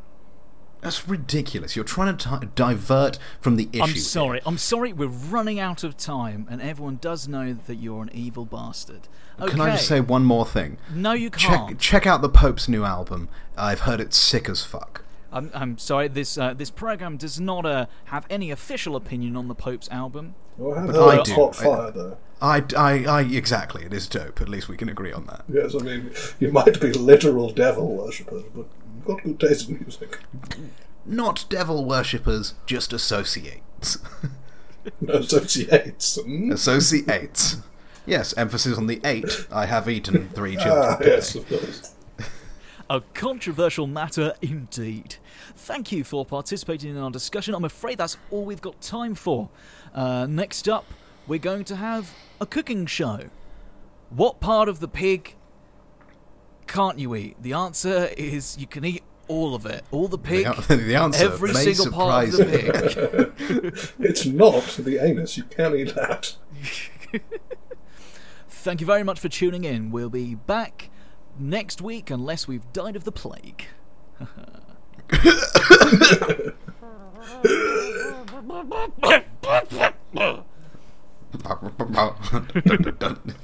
That's 0.84 1.08
ridiculous. 1.08 1.76
You're 1.76 1.84
trying 1.84 2.14
to 2.14 2.40
t- 2.40 2.46
divert 2.54 3.18
from 3.40 3.56
the 3.56 3.70
issue. 3.72 3.82
I'm 3.82 3.88
here. 3.88 4.02
sorry. 4.02 4.40
I'm 4.44 4.58
sorry. 4.58 4.92
We're 4.92 5.06
running 5.08 5.58
out 5.58 5.82
of 5.82 5.96
time, 5.96 6.46
and 6.50 6.60
everyone 6.60 6.98
does 7.00 7.26
know 7.26 7.54
that 7.54 7.76
you're 7.76 8.02
an 8.02 8.10
evil 8.12 8.44
bastard. 8.44 9.08
Okay. 9.40 9.50
Can 9.50 9.60
I 9.62 9.70
just 9.70 9.88
say 9.88 10.00
one 10.00 10.26
more 10.26 10.44
thing? 10.44 10.76
No, 10.92 11.12
you 11.12 11.30
can't. 11.30 11.78
check 11.78 12.06
out 12.06 12.20
the 12.20 12.28
Pope's 12.28 12.68
new 12.68 12.84
album. 12.84 13.30
I've 13.56 13.80
heard 13.80 13.98
it's 13.98 14.18
sick 14.18 14.46
as 14.46 14.62
fuck. 14.62 15.03
I'm, 15.34 15.50
I'm 15.52 15.76
sorry. 15.78 16.08
This 16.08 16.38
uh, 16.38 16.54
this 16.54 16.70
program 16.70 17.16
does 17.18 17.38
not 17.40 17.66
uh, 17.66 17.86
have 18.06 18.24
any 18.30 18.50
official 18.50 18.96
opinion 18.96 19.36
on 19.36 19.48
the 19.48 19.54
Pope's 19.54 19.88
album. 19.90 20.34
Oh, 20.58 20.72
I 20.72 20.80
have 20.80 20.92
But 20.92 21.18
I 21.20 21.22
do. 21.22 21.32
hot 21.34 21.60
I- 21.60 21.64
fire, 21.64 21.90
though. 21.90 22.16
I, 22.42 22.62
I, 22.76 23.04
I 23.06 23.20
exactly. 23.22 23.84
It 23.84 23.94
is 23.94 24.06
dope. 24.06 24.40
At 24.40 24.48
least 24.50 24.68
we 24.68 24.76
can 24.76 24.88
agree 24.88 25.12
on 25.12 25.26
that. 25.26 25.44
Yes, 25.48 25.74
I 25.74 25.78
mean, 25.78 26.10
you 26.40 26.52
might 26.52 26.78
be 26.80 26.92
literal 26.92 27.50
devil 27.50 27.94
worshippers, 27.96 28.42
but 28.54 28.66
you've 28.96 29.04
got 29.06 29.22
good 29.22 29.40
taste 29.40 29.68
in 29.70 29.78
music. 29.80 30.18
Not 31.06 31.46
devil 31.48 31.84
worshippers, 31.86 32.54
just 32.66 32.92
associates. 32.92 33.98
Associates. 35.08 36.18
Hmm? 36.22 36.52
associates. 36.52 37.56
Yes, 38.06 38.36
emphasis 38.36 38.76
on 38.76 38.86
the 38.86 39.00
eight. 39.04 39.46
I 39.50 39.64
have 39.66 39.88
eaten 39.88 40.28
three 40.30 40.56
children 40.56 40.84
Ah, 40.86 40.98
yes, 41.00 41.34
of 41.34 41.48
course. 41.48 41.93
A 42.90 43.00
controversial 43.14 43.86
matter 43.86 44.34
indeed. 44.42 45.16
Thank 45.56 45.90
you 45.90 46.04
for 46.04 46.26
participating 46.26 46.90
in 46.90 46.98
our 46.98 47.10
discussion. 47.10 47.54
I'm 47.54 47.64
afraid 47.64 47.96
that's 47.96 48.18
all 48.30 48.44
we've 48.44 48.60
got 48.60 48.80
time 48.82 49.14
for. 49.14 49.48
Uh, 49.94 50.26
next 50.26 50.68
up, 50.68 50.84
we're 51.26 51.38
going 51.38 51.64
to 51.64 51.76
have 51.76 52.14
a 52.40 52.46
cooking 52.46 52.84
show. 52.84 53.30
What 54.10 54.38
part 54.38 54.68
of 54.68 54.80
the 54.80 54.88
pig 54.88 55.34
can't 56.66 56.98
you 56.98 57.14
eat? 57.14 57.36
The 57.40 57.54
answer 57.54 58.10
is 58.18 58.58
you 58.58 58.66
can 58.66 58.84
eat 58.84 59.02
all 59.28 59.54
of 59.54 59.64
it. 59.64 59.82
All 59.90 60.08
the 60.08 60.18
pig. 60.18 60.44
The, 60.44 60.76
the 60.76 60.94
answer 60.94 61.24
Every 61.24 61.54
may 61.54 61.72
single 61.72 61.90
part 61.90 62.28
of 62.28 62.34
surprise 62.34 62.94
the 62.94 63.62
you. 63.62 63.70
pig. 63.70 63.94
It's 63.98 64.26
not 64.26 64.62
the 64.78 64.98
anus. 64.98 65.38
You 65.38 65.44
can't 65.44 65.74
eat 65.74 65.94
that. 65.94 66.36
Thank 68.48 68.80
you 68.80 68.86
very 68.86 69.02
much 69.02 69.20
for 69.20 69.28
tuning 69.30 69.64
in. 69.64 69.90
We'll 69.90 70.10
be 70.10 70.34
back 70.34 70.90
next 71.38 71.80
week 71.82 72.10
unless 72.10 72.46
we've 72.48 72.70
died 72.72 72.96
of 72.96 73.04
the 73.04 73.12
plague. 73.12 73.66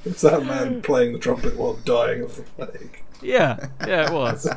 It's 0.03 0.21
that 0.21 0.43
man 0.45 0.81
playing 0.81 1.13
the 1.13 1.19
trumpet 1.19 1.57
while 1.57 1.73
dying 1.85 2.21
of 2.23 2.35
the 2.35 2.43
plague. 2.43 3.03
Yeah, 3.21 3.67
yeah, 3.87 4.07
it 4.07 4.13
was. 4.13 4.47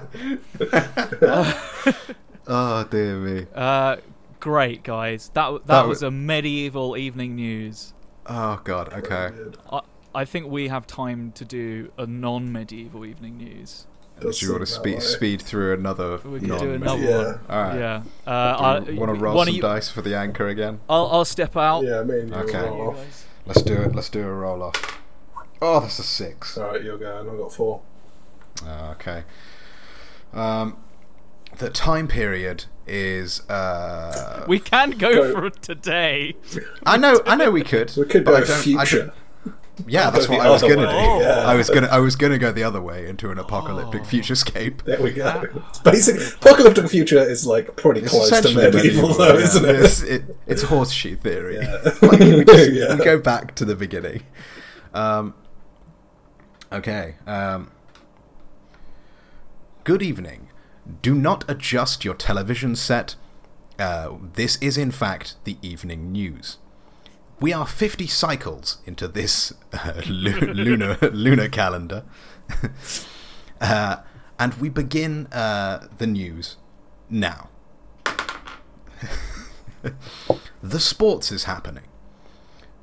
oh 2.46 2.84
dear 2.90 3.16
me. 3.18 3.46
Uh, 3.54 3.96
great, 4.40 4.82
guys. 4.82 5.30
That 5.34 5.50
that, 5.52 5.66
That 5.66 5.86
was 5.88 6.02
wa- 6.02 6.08
a 6.08 6.10
medieval 6.10 6.96
evening 6.96 7.34
news. 7.36 7.92
Oh 8.26 8.60
god. 8.64 8.92
Okay. 8.94 9.30
I, 9.70 9.80
I 10.14 10.24
think 10.24 10.46
we 10.48 10.68
have 10.68 10.86
time 10.86 11.32
to 11.32 11.44
do 11.44 11.90
a 11.98 12.06
non-medieval 12.06 13.04
evening 13.04 13.38
news. 13.38 13.86
Does 14.20 14.38
Do 14.38 14.46
you 14.46 14.52
want 14.52 14.62
to 14.62 14.66
seem 14.66 14.80
speed 14.80 14.94
way. 14.94 15.00
speed 15.00 15.42
through 15.42 15.74
another? 15.74 16.18
We 16.24 16.38
can 16.38 16.48
non- 16.48 16.58
do 16.60 16.72
another 16.74 17.02
Yeah. 17.02 17.16
one. 17.16 17.40
All 17.50 17.62
right. 17.62 17.78
Yeah. 17.78 18.02
Uh, 18.26 18.30
I- 18.30 18.78
Want 18.78 19.12
to 19.12 19.20
roll 19.20 19.34
one 19.36 19.46
some 19.46 19.56
you- 19.56 19.62
dice 19.62 19.90
for 19.90 20.02
the 20.02 20.16
anchor 20.16 20.46
again? 20.46 20.78
I'll, 20.88 21.08
I'll 21.10 21.24
step 21.24 21.56
out. 21.56 21.82
Yeah, 21.84 22.02
me 22.04 22.20
and 22.20 22.32
Okay. 22.32 22.60
roll 22.62 22.90
off. 22.90 23.26
Let's 23.44 23.62
do 23.62 23.74
it. 23.74 23.94
Let's 23.94 24.08
do 24.08 24.22
a 24.22 24.32
roll 24.32 24.62
off. 24.62 25.00
Oh, 25.60 25.80
that's 25.80 25.98
a 25.98 26.04
six. 26.04 26.56
Alright, 26.56 26.84
you're 26.84 26.96
going. 26.98 27.28
I've 27.28 27.38
got 27.38 27.52
four. 27.52 27.80
Oh, 28.64 28.90
okay. 28.92 29.24
Um, 30.32 30.76
the 31.58 31.70
time 31.70 32.06
period 32.06 32.66
is. 32.86 33.40
Uh, 33.50 34.44
We 34.46 34.60
can 34.60 34.92
go, 34.92 35.12
Go. 35.12 35.32
for 35.32 35.50
today. 35.50 36.36
I 36.86 36.96
know. 36.98 37.20
I 37.26 37.34
know 37.34 37.50
we 37.50 37.62
could. 37.64 37.92
We 37.96 38.04
could 38.04 38.24
but 38.24 38.30
go 38.30 38.36
I 38.36 38.40
don't- 38.40 38.50
I 38.50 38.60
future. 38.62 38.98
don't- 39.06 39.12
yeah, 39.86 40.10
that's 40.10 40.28
what 40.28 40.40
I 40.40 40.50
was 40.50 40.62
gonna 40.62 40.86
way, 40.86 41.18
do. 41.18 41.24
yeah. 41.24 41.44
I 41.46 41.54
was 41.56 41.68
gonna. 41.68 41.88
I 41.88 41.98
was 41.98 42.14
gonna 42.16 42.38
go 42.38 42.52
the 42.52 42.62
other 42.62 42.80
way 42.80 43.08
into 43.08 43.30
an 43.30 43.38
apocalyptic 43.38 44.02
Oh. 44.02 44.04
futurescape. 44.04 44.82
There 44.84 45.00
we 45.02 45.10
go. 45.12 45.44
It's 45.70 45.78
Basically, 45.80 46.24
apocalyptic 46.26 46.88
future 46.88 47.18
is 47.18 47.46
like 47.46 47.74
pretty 47.76 48.00
It's 48.02 48.10
close 48.10 48.28
to 48.30 48.36
essentially 48.36 48.70
medieval, 48.70 49.14
though, 49.14 49.34
yeah. 49.36 49.44
isn't 49.44 49.64
it? 49.64 49.76
It's, 49.76 50.02
it, 50.02 50.36
it's 50.46 50.62
horseshoe 50.62 51.16
theory. 51.16 51.56
Yeah. 51.56 51.80
Like, 52.02 52.20
we, 52.20 52.44
just, 52.44 52.70
Yeah. 52.72 52.96
we 52.96 53.04
go 53.04 53.18
back 53.18 53.54
to 53.56 53.64
the 53.64 53.74
beginning. 53.74 54.22
Um, 54.92 55.34
okay. 56.72 57.16
Um, 57.26 57.70
good 59.84 60.02
evening. 60.02 60.48
Do 61.02 61.14
not 61.14 61.44
adjust 61.50 62.04
your 62.04 62.14
television 62.14 62.76
set. 62.76 63.16
Uh, 63.78 64.10
this 64.34 64.56
is, 64.60 64.76
in 64.78 64.90
fact, 64.92 65.34
the 65.44 65.56
evening 65.62 66.12
news. 66.12 66.58
We 67.40 67.52
are 67.52 67.66
50 67.66 68.06
cycles 68.06 68.78
into 68.86 69.08
this 69.08 69.52
uh, 69.72 70.02
lu- 70.06 70.38
lunar, 70.40 70.98
lunar 71.12 71.48
calendar. 71.48 72.04
uh, 73.60 73.96
and 74.38 74.54
we 74.54 74.68
begin 74.68 75.26
uh, 75.26 75.88
the 75.98 76.06
news 76.06 76.56
now. 77.10 77.48
the 80.62 80.80
sports 80.80 81.32
is 81.32 81.44
happening. 81.44 81.84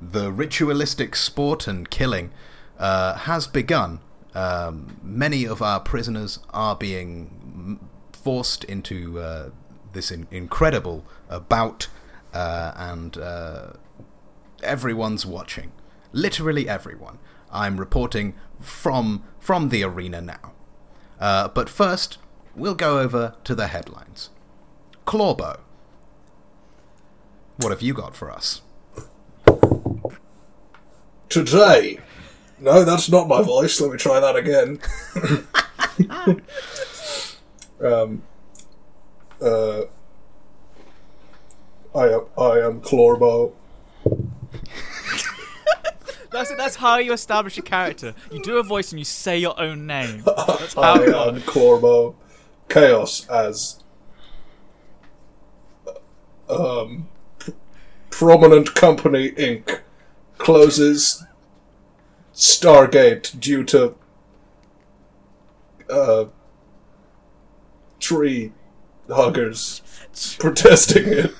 The 0.00 0.30
ritualistic 0.32 1.16
sport 1.16 1.66
and 1.66 1.88
killing 1.88 2.30
uh, 2.78 3.14
has 3.14 3.46
begun. 3.46 4.00
Um, 4.34 4.98
many 5.02 5.46
of 5.46 5.62
our 5.62 5.80
prisoners 5.80 6.38
are 6.50 6.76
being 6.76 7.78
forced 8.12 8.64
into 8.64 9.18
uh, 9.18 9.50
this 9.92 10.10
in- 10.10 10.26
incredible 10.30 11.04
uh, 11.28 11.40
bout, 11.40 11.88
and 12.32 13.16
everyone's 14.62 15.26
watching. 15.26 15.72
Literally 16.12 16.68
everyone. 16.68 17.18
I'm 17.50 17.78
reporting 17.78 18.34
from 18.60 19.24
from 19.38 19.68
the 19.68 19.82
arena 19.82 20.20
now. 20.20 20.52
Uh, 21.20 21.48
but 21.48 21.68
first, 21.68 22.18
we'll 22.56 22.74
go 22.74 22.98
over 22.98 23.34
to 23.44 23.54
the 23.54 23.68
headlines. 23.68 24.30
Klorbo, 25.06 25.60
What 27.56 27.70
have 27.70 27.82
you 27.82 27.92
got 27.94 28.14
for 28.16 28.30
us? 28.30 28.62
Today. 31.28 31.98
No, 32.60 32.84
that's 32.84 33.10
not 33.10 33.26
my 33.26 33.42
voice. 33.42 33.80
Let 33.80 33.92
me 33.92 33.98
try 33.98 34.20
that 34.20 34.36
again. 34.36 34.78
um, 37.84 38.22
uh, 39.40 39.82
I 41.94 42.08
am 42.08 42.24
I 42.38 42.58
am 42.60 42.80
Klorbo. 42.80 43.52
That's 46.32 46.54
that's 46.56 46.76
how 46.76 46.98
you 46.98 47.12
establish 47.12 47.58
a 47.58 47.62
character. 47.62 48.14
You 48.30 48.42
do 48.42 48.58
a 48.58 48.62
voice 48.62 48.90
and 48.92 48.98
you 48.98 49.04
say 49.04 49.38
your 49.38 49.58
own 49.60 49.86
name. 49.86 50.22
That's 50.26 50.74
how 50.74 50.82
I 50.82 51.28
am. 51.28 51.40
Klorbo. 51.42 52.14
Chaos 52.68 53.28
as 53.28 53.82
um, 56.48 57.08
pr- 57.38 57.50
prominent 58.10 58.74
company 58.74 59.32
Inc. 59.32 59.80
closes 60.38 61.24
Stargate 62.34 63.38
due 63.38 63.62
to 63.64 63.94
uh, 65.90 66.24
tree 68.00 68.52
huggers 69.10 69.82
protesting 70.38 71.08
it. 71.08 71.34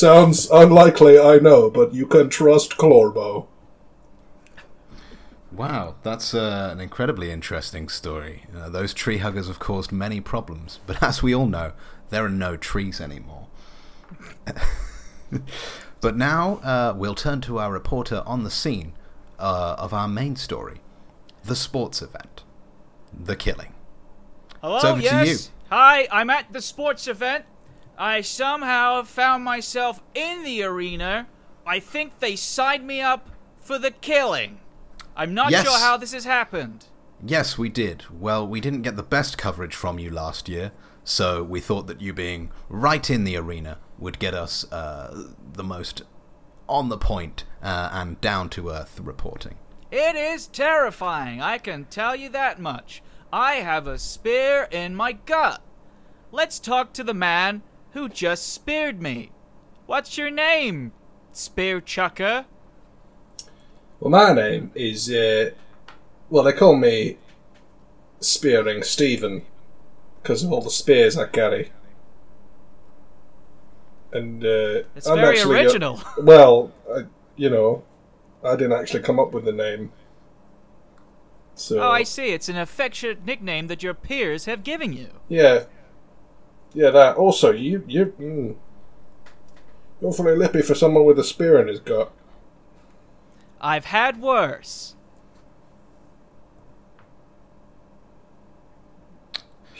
Sounds 0.00 0.48
unlikely, 0.50 1.18
I 1.18 1.40
know, 1.40 1.68
but 1.68 1.92
you 1.92 2.06
can 2.06 2.30
trust 2.30 2.78
Klorbo. 2.78 3.48
Wow, 5.52 5.96
that's 6.02 6.32
uh, 6.32 6.70
an 6.72 6.80
incredibly 6.80 7.30
interesting 7.30 7.90
story. 7.90 8.44
Uh, 8.56 8.70
those 8.70 8.94
tree 8.94 9.18
huggers 9.18 9.46
have 9.48 9.58
caused 9.58 9.92
many 9.92 10.22
problems, 10.22 10.80
but 10.86 11.02
as 11.02 11.22
we 11.22 11.34
all 11.34 11.44
know, 11.44 11.72
there 12.08 12.24
are 12.24 12.30
no 12.30 12.56
trees 12.56 12.98
anymore. 12.98 13.48
but 16.00 16.16
now 16.16 16.54
uh, 16.62 16.94
we'll 16.96 17.14
turn 17.14 17.42
to 17.42 17.58
our 17.58 17.70
reporter 17.70 18.22
on 18.24 18.42
the 18.42 18.50
scene, 18.50 18.94
uh, 19.38 19.74
of 19.76 19.92
our 19.92 20.08
main 20.08 20.34
story, 20.34 20.80
the 21.44 21.54
sports 21.54 22.00
event, 22.00 22.42
the 23.12 23.36
killing. 23.36 23.74
Hello, 24.62 24.76
It's 24.76 24.84
over 24.86 25.02
to 25.02 25.04
yes. 25.04 25.28
you. 25.28 25.52
Hi, 25.68 26.08
I'm 26.10 26.30
at 26.30 26.50
the 26.54 26.62
sports 26.62 27.06
event. 27.06 27.44
I 28.00 28.22
somehow 28.22 29.02
found 29.02 29.44
myself 29.44 30.00
in 30.14 30.42
the 30.42 30.62
arena. 30.62 31.26
I 31.66 31.80
think 31.80 32.18
they 32.18 32.34
signed 32.34 32.86
me 32.86 33.02
up 33.02 33.28
for 33.58 33.78
the 33.78 33.90
killing. 33.90 34.58
I'm 35.14 35.34
not 35.34 35.50
Yes. 35.50 35.66
sure 35.66 35.78
how 35.78 35.98
this 35.98 36.12
has 36.14 36.24
happened. 36.24 36.86
Yes, 37.22 37.58
we 37.58 37.68
did. 37.68 38.04
Well, 38.10 38.46
we 38.46 38.58
didn't 38.58 38.80
get 38.82 38.96
the 38.96 39.02
best 39.02 39.36
coverage 39.36 39.74
from 39.74 39.98
you 39.98 40.10
last 40.10 40.48
year, 40.48 40.72
so 41.04 41.42
we 41.42 41.60
thought 41.60 41.88
that 41.88 42.00
you 42.00 42.14
being 42.14 42.50
right 42.70 43.10
in 43.10 43.24
the 43.24 43.36
arena 43.36 43.76
would 43.98 44.18
get 44.18 44.32
us 44.32 44.64
uh, 44.72 45.24
the 45.52 45.62
most 45.62 46.00
on 46.66 46.88
the 46.88 46.96
point 46.96 47.44
uh, 47.62 47.90
and 47.92 48.18
down 48.22 48.48
to 48.48 48.70
earth 48.70 48.98
reporting. 48.98 49.56
It 49.90 50.16
is 50.16 50.46
terrifying, 50.46 51.42
I 51.42 51.58
can 51.58 51.84
tell 51.84 52.16
you 52.16 52.30
that 52.30 52.58
much. 52.58 53.02
I 53.30 53.56
have 53.56 53.86
a 53.86 53.98
spear 53.98 54.68
in 54.70 54.94
my 54.94 55.12
gut. 55.12 55.60
Let's 56.32 56.58
talk 56.58 56.94
to 56.94 57.04
the 57.04 57.12
man 57.12 57.60
who 57.92 58.08
just 58.08 58.52
speared 58.52 59.00
me. 59.02 59.30
What's 59.86 60.16
your 60.16 60.30
name, 60.30 60.92
spear 61.32 61.80
chucker? 61.80 62.46
Well, 63.98 64.10
my 64.10 64.32
name 64.32 64.70
is, 64.74 65.10
uh, 65.10 65.50
well, 66.28 66.44
they 66.44 66.52
call 66.52 66.76
me 66.76 67.18
Spearing 68.20 68.82
Stephen 68.82 69.44
because 70.22 70.42
of 70.44 70.52
all 70.52 70.60
the 70.62 70.70
spears 70.70 71.16
I 71.16 71.26
carry. 71.26 71.72
And 74.12 74.44
uh, 74.44 74.82
It's 74.96 75.06
I'm 75.06 75.16
very 75.16 75.38
actually, 75.38 75.54
original. 75.60 76.02
well, 76.18 76.72
I, 76.92 77.02
you 77.36 77.48
know, 77.50 77.84
I 78.44 78.56
didn't 78.56 78.72
actually 78.78 79.02
come 79.02 79.18
up 79.20 79.32
with 79.32 79.44
the 79.44 79.52
name. 79.52 79.92
So 81.54 81.80
Oh, 81.80 81.90
I 81.90 82.02
see. 82.02 82.28
It's 82.32 82.48
an 82.48 82.56
affectionate 82.56 83.24
nickname 83.24 83.66
that 83.68 83.82
your 83.82 83.94
peers 83.94 84.46
have 84.46 84.62
given 84.64 84.92
you. 84.92 85.08
yeah, 85.28 85.64
yeah. 86.74 86.90
That 86.90 87.16
also 87.16 87.50
you 87.52 87.84
you 87.86 88.14
mm, 88.18 88.56
you're 90.00 90.10
awfully 90.10 90.36
lippy 90.36 90.62
for 90.62 90.74
someone 90.74 91.04
with 91.04 91.18
a 91.18 91.24
spear 91.24 91.60
in 91.60 91.68
his 91.68 91.80
gut. 91.80 92.12
I've 93.60 93.86
had 93.86 94.20
worse. 94.20 94.94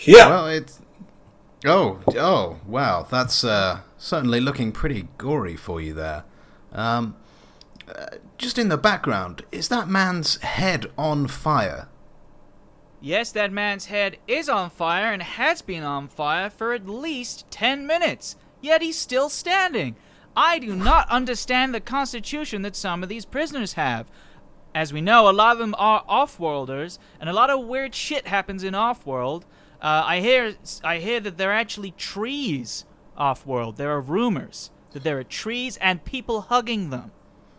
Yeah. 0.04 0.28
Well, 0.28 0.46
it's. 0.46 0.80
Oh, 1.66 2.00
oh, 2.16 2.58
wow. 2.66 3.06
That's 3.10 3.44
uh, 3.44 3.80
certainly 3.98 4.40
looking 4.40 4.72
pretty 4.72 5.08
gory 5.18 5.56
for 5.56 5.80
you 5.80 5.92
there. 5.92 6.24
Um, 6.72 7.16
uh, 7.88 8.16
just 8.38 8.58
in 8.58 8.68
the 8.68 8.78
background, 8.78 9.42
is 9.52 9.68
that 9.68 9.88
man's 9.88 10.40
head 10.40 10.90
on 10.96 11.26
fire? 11.26 11.88
Yes, 13.00 13.32
that 13.32 13.50
man's 13.50 13.86
head 13.86 14.18
is 14.28 14.48
on 14.48 14.68
fire 14.68 15.10
and 15.10 15.22
has 15.22 15.62
been 15.62 15.82
on 15.82 16.08
fire 16.08 16.50
for 16.50 16.74
at 16.74 16.86
least 16.86 17.50
10 17.50 17.86
minutes, 17.86 18.36
yet 18.60 18.82
he's 18.82 18.98
still 18.98 19.30
standing. 19.30 19.96
I 20.36 20.58
do 20.58 20.76
not 20.76 21.08
understand 21.10 21.74
the 21.74 21.80
constitution 21.80 22.60
that 22.62 22.76
some 22.76 23.02
of 23.02 23.08
these 23.08 23.24
prisoners 23.24 23.72
have. 23.72 24.06
As 24.74 24.92
we 24.92 25.00
know, 25.00 25.28
a 25.28 25.32
lot 25.32 25.52
of 25.52 25.58
them 25.58 25.74
are 25.78 26.04
off-worlders, 26.06 26.98
and 27.18 27.28
a 27.30 27.32
lot 27.32 27.50
of 27.50 27.66
weird 27.66 27.94
shit 27.94 28.26
happens 28.26 28.62
in 28.62 28.74
off-world. 28.74 29.46
Uh, 29.80 30.02
I 30.04 30.20
hear, 30.20 30.54
I 30.84 30.98
hear 30.98 31.20
that 31.20 31.38
there 31.38 31.50
are 31.50 31.54
actually 31.54 31.92
trees 31.92 32.84
off-world. 33.16 33.76
There 33.76 33.90
are 33.90 34.00
rumors 34.00 34.70
that 34.92 35.04
there 35.04 35.18
are 35.18 35.24
trees 35.24 35.78
and 35.78 36.04
people 36.04 36.42
hugging 36.42 36.90
them. 36.90 37.12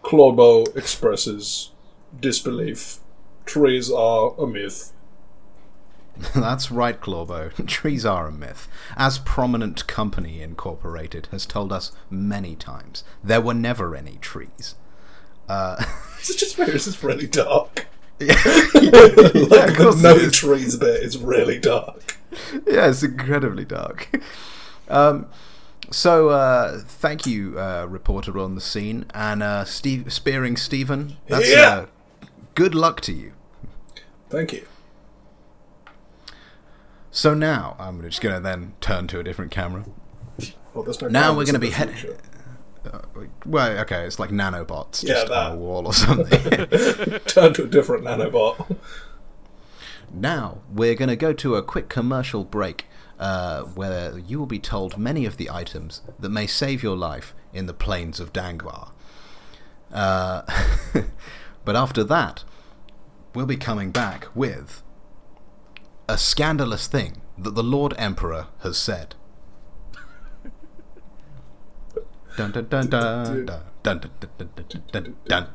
Klorbo 0.04 0.76
expresses 0.76 1.72
disbelief. 2.18 3.00
Trees 3.46 3.92
are 3.92 4.34
a 4.38 4.46
myth. 4.46 4.94
That's 6.36 6.70
right, 6.72 7.00
Klorbo. 7.00 7.66
Trees 7.68 8.06
are 8.06 8.28
a 8.28 8.32
myth. 8.32 8.68
As 8.98 9.18
Prominent 9.20 9.88
Company 9.88 10.42
Incorporated 10.42 11.28
has 11.32 11.46
told 11.46 11.72
us 11.72 11.92
many 12.10 12.56
times, 12.56 13.04
there 13.24 13.42
were 13.42 13.54
never 13.54 13.96
any 13.96 14.18
trees. 14.22 14.76
Uh, 15.50 15.84
It's 16.20 16.36
just 16.36 16.56
this 16.58 16.86
is 16.86 17.04
really 17.04 17.26
dark. 17.28 17.88
yeah, 18.20 18.36
like 18.36 19.80
of 19.80 20.02
the 20.02 20.16
no 20.16 20.30
trees 20.30 20.76
bit 20.78 21.02
is 21.02 21.18
really 21.18 21.58
dark. 21.58 22.18
yeah, 22.68 22.88
it's 22.90 23.02
incredibly 23.02 23.66
dark. 23.66 24.08
Um, 24.88 25.26
so, 25.90 26.30
uh, 26.30 26.80
thank 26.86 27.26
you, 27.26 27.60
uh, 27.60 27.88
reporter 27.90 28.38
on 28.38 28.54
the 28.54 28.62
scene, 28.62 29.06
and 29.16 29.42
uh, 29.42 29.66
Steve, 29.66 30.14
spearing 30.14 30.56
Stephen. 30.58 31.18
That's 31.28 31.50
Yeah. 31.50 31.70
uh, 31.70 31.86
good 32.54 32.76
luck 32.76 33.02
to 33.02 33.12
you. 33.14 33.34
Thank 34.30 34.54
you. 34.54 34.66
So 37.12 37.34
now 37.34 37.76
I'm 37.78 38.02
just 38.02 38.22
going 38.22 38.36
to 38.36 38.42
then 38.42 38.74
turn 38.80 39.08
to 39.08 39.20
a 39.20 39.24
different 39.24 39.52
camera. 39.52 39.84
Well, 40.74 40.86
no 41.02 41.08
Now 41.10 41.30
we're 41.32 41.44
going 41.44 41.54
to 41.54 41.60
be 41.60 41.72
heading. 41.72 41.96
Uh, 42.86 43.02
well, 43.46 43.78
okay, 43.80 44.06
it's 44.06 44.18
like 44.18 44.32
nanobots 44.32 45.04
Yeah, 45.04 45.14
just 45.16 45.28
that. 45.28 45.52
on 45.52 45.52
a 45.52 45.56
wall 45.58 45.86
or 45.86 45.94
something. 45.94 46.30
Turn 47.28 47.54
to 47.54 47.64
a 47.66 47.68
different 47.68 48.06
nanobot. 48.06 48.78
Now, 50.12 50.62
we're 50.72 50.96
going 50.96 51.10
to 51.10 51.16
go 51.16 51.32
to 51.34 51.56
a 51.56 51.62
quick 51.62 51.90
commercial 51.90 52.44
break 52.44 52.86
uh, 53.20 53.64
where 53.64 54.18
you 54.18 54.40
will 54.40 54.48
be 54.48 54.58
told 54.60 54.98
many 54.98 55.26
of 55.26 55.38
the 55.38 55.50
items 55.50 56.02
that 56.18 56.30
may 56.30 56.48
save 56.48 56.82
your 56.82 56.98
life 56.98 57.36
in 57.54 57.66
the 57.68 57.74
plains 57.74 58.20
of 58.20 58.34
Dangwar. 58.34 58.92
Uh, 59.94 60.42
but 61.66 61.76
after 61.76 62.04
that, 62.06 62.44
we'll 63.36 63.46
be 63.46 63.58
coming 63.58 63.92
back 63.92 64.28
with 64.34 64.82
a 66.08 66.18
scandalous 66.18 66.88
thing 66.88 67.22
that 67.38 67.56
the 67.56 67.64
Lord 67.64 67.94
Emperor 67.98 68.48
has 68.60 68.78
said. 68.78 69.16
Dun 72.38 72.52
dun 72.52 72.68
dun 72.70 72.88
dun 72.88 73.46
dun 73.46 73.60
dun 73.84 74.02
dun 74.38 74.84
dun 74.92 75.16
dun. 75.28 75.48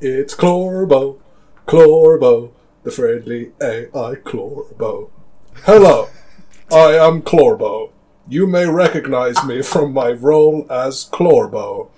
It's 0.00 0.34
Klorbo, 0.34 1.18
Klorbo, 1.66 2.52
the 2.82 2.90
friendly 2.90 3.52
AI 3.60 4.16
Klorbo. 4.24 5.10
Hello, 5.64 6.08
I 6.72 6.96
am 6.96 7.22
Klorbo. 7.22 7.90
You 8.28 8.46
may 8.46 8.66
recognize 8.66 9.44
me 9.44 9.62
from 9.62 9.92
my 9.92 10.10
role 10.10 10.66
as 10.68 11.08
Klorbo. 11.12 11.88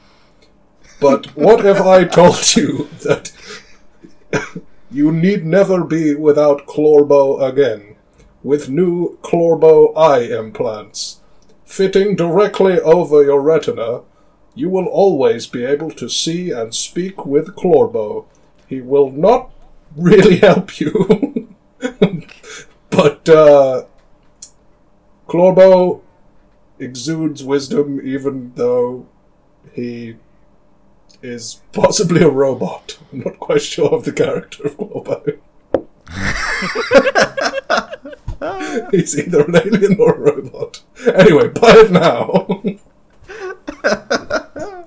But 1.00 1.26
what 1.36 1.64
if 1.64 1.80
I 1.80 2.04
told 2.04 2.56
you 2.56 2.88
that 3.02 3.32
you 4.90 5.12
need 5.12 5.44
never 5.44 5.84
be 5.84 6.14
without 6.14 6.66
Klorbo 6.66 7.42
again, 7.42 7.96
with 8.42 8.68
new 8.68 9.18
Klorbo 9.22 9.96
eye 9.96 10.22
implants? 10.22 11.20
Fitting 11.64 12.16
directly 12.16 12.80
over 12.80 13.22
your 13.22 13.42
retina, 13.42 14.02
you 14.54 14.70
will 14.70 14.86
always 14.86 15.46
be 15.46 15.64
able 15.64 15.90
to 15.90 16.08
see 16.08 16.50
and 16.50 16.74
speak 16.74 17.26
with 17.26 17.54
Klorbo. 17.54 18.24
He 18.66 18.80
will 18.80 19.10
not 19.10 19.50
really 19.96 20.36
help 20.48 20.80
you, 20.80 21.54
but 22.90 23.28
uh, 23.28 23.84
Klorbo 25.28 26.00
exudes 26.78 27.44
wisdom 27.44 28.00
even 28.02 28.52
though 28.54 29.06
he 29.72 30.16
is 31.22 31.60
possibly 31.72 32.22
a 32.22 32.30
robot. 32.30 32.98
I'm 33.12 33.20
not 33.20 33.38
quite 33.38 33.62
sure 33.62 33.90
of 33.90 34.04
the 34.04 34.12
character 34.12 34.66
of 34.66 34.76
Klorbo. 34.76 35.38
He's 38.90 39.18
either 39.18 39.44
an 39.44 39.56
alien 39.56 39.96
or 40.00 40.14
a 40.14 40.18
robot. 40.18 40.82
Anyway, 41.14 41.48
buy 41.48 41.74
it 41.76 41.90
now. 41.90 42.62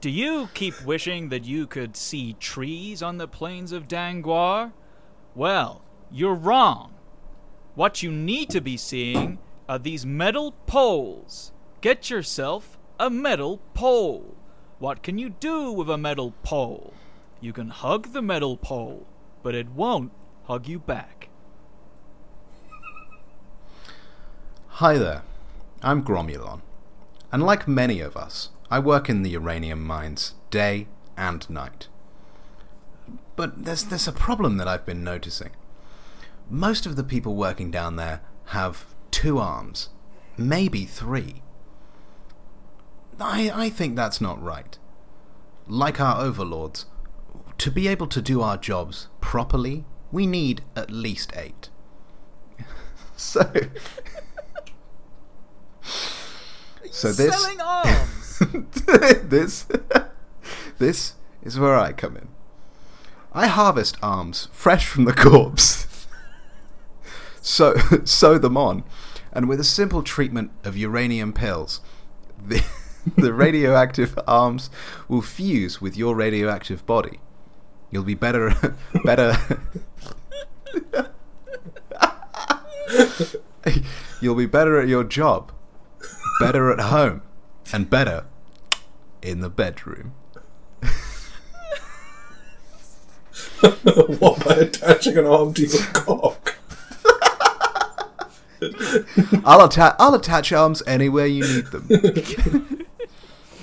Do 0.00 0.10
you 0.10 0.48
keep 0.54 0.84
wishing 0.84 1.28
that 1.28 1.44
you 1.44 1.66
could 1.66 1.96
see 1.96 2.34
trees 2.40 3.02
on 3.02 3.18
the 3.18 3.28
plains 3.28 3.70
of 3.70 3.86
Dangwar? 3.86 4.72
Well, 5.34 5.82
you're 6.10 6.34
wrong. 6.34 6.94
What 7.74 8.02
you 8.02 8.10
need 8.10 8.50
to 8.50 8.60
be 8.60 8.76
seeing 8.76 9.38
are 9.68 9.78
these 9.78 10.04
metal 10.04 10.52
poles. 10.66 11.52
Get 11.80 12.10
yourself 12.10 12.78
a 12.98 13.10
metal 13.10 13.60
pole. 13.74 14.34
What 14.82 15.04
can 15.04 15.16
you 15.16 15.28
do 15.28 15.70
with 15.70 15.88
a 15.88 15.96
metal 15.96 16.34
pole? 16.42 16.92
You 17.40 17.52
can 17.52 17.68
hug 17.68 18.08
the 18.08 18.20
metal 18.20 18.56
pole, 18.56 19.06
but 19.40 19.54
it 19.54 19.68
won't 19.68 20.10
hug 20.46 20.66
you 20.66 20.80
back. 20.80 21.28
Hi 24.66 24.98
there, 24.98 25.22
I'm 25.84 26.02
Gromulon, 26.02 26.62
and 27.30 27.44
like 27.44 27.68
many 27.68 28.00
of 28.00 28.16
us, 28.16 28.48
I 28.72 28.80
work 28.80 29.08
in 29.08 29.22
the 29.22 29.30
uranium 29.30 29.84
mines 29.84 30.34
day 30.50 30.88
and 31.16 31.48
night. 31.48 31.86
But 33.36 33.64
there's 33.64 33.84
there's 33.84 34.08
a 34.08 34.12
problem 34.12 34.56
that 34.56 34.66
I've 34.66 34.84
been 34.84 35.04
noticing. 35.04 35.50
Most 36.50 36.86
of 36.86 36.96
the 36.96 37.04
people 37.04 37.36
working 37.36 37.70
down 37.70 37.94
there 37.94 38.20
have 38.46 38.84
two 39.12 39.38
arms, 39.38 39.90
maybe 40.36 40.86
three. 40.86 41.41
I 43.22 43.50
I 43.54 43.70
think 43.70 43.96
that's 43.96 44.20
not 44.20 44.42
right. 44.42 44.78
Like 45.68 46.00
our 46.00 46.20
overlords, 46.20 46.86
to 47.58 47.70
be 47.70 47.88
able 47.88 48.08
to 48.08 48.20
do 48.20 48.42
our 48.42 48.56
jobs 48.56 49.08
properly, 49.20 49.84
we 50.10 50.26
need 50.26 50.62
at 50.74 50.90
least 50.90 51.32
eight. 51.36 51.70
so, 53.16 53.50
so 56.90 57.12
this 57.12 57.40
Selling 57.40 57.60
arms. 57.60 58.38
this 59.22 59.66
this 60.78 61.14
is 61.42 61.58
where 61.58 61.76
I 61.76 61.92
come 61.92 62.16
in. 62.16 62.28
I 63.32 63.46
harvest 63.46 63.96
arms 64.02 64.48
fresh 64.52 64.86
from 64.86 65.04
the 65.04 65.12
corpse, 65.14 66.06
so 67.40 67.74
sew 68.04 68.36
them 68.36 68.56
on, 68.56 68.84
and 69.32 69.48
with 69.48 69.60
a 69.60 69.64
simple 69.64 70.02
treatment 70.02 70.50
of 70.64 70.76
uranium 70.76 71.32
pills, 71.32 71.80
the 72.44 72.62
the 73.16 73.32
radioactive 73.32 74.18
arms 74.26 74.70
will 75.08 75.22
fuse 75.22 75.80
with 75.80 75.96
your 75.96 76.14
radioactive 76.14 76.84
body. 76.86 77.20
You'll 77.90 78.04
be 78.04 78.14
better, 78.14 78.76
better. 79.04 79.36
You'll 84.20 84.36
be 84.36 84.46
better 84.46 84.80
at 84.80 84.88
your 84.88 85.04
job, 85.04 85.52
better 86.40 86.72
at 86.72 86.80
home, 86.80 87.22
and 87.72 87.90
better 87.90 88.24
in 89.20 89.40
the 89.40 89.50
bedroom. 89.50 90.14
what 94.18 94.44
by 94.44 94.54
attaching 94.54 95.18
an 95.18 95.26
arm 95.26 95.54
to 95.54 95.66
your 95.66 95.82
cock? 95.92 96.56
I'll 99.44 99.64
attach. 99.64 99.96
I'll 99.98 100.14
attach 100.14 100.52
arms 100.52 100.82
anywhere 100.86 101.26
you 101.26 101.42
need 101.42 101.66
them 101.66 102.81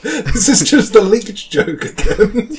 this 0.01 0.49
is 0.49 0.69
just 0.69 0.93
the 0.93 1.01
leech 1.01 1.49
joke 1.49 1.83
again. 1.85 2.57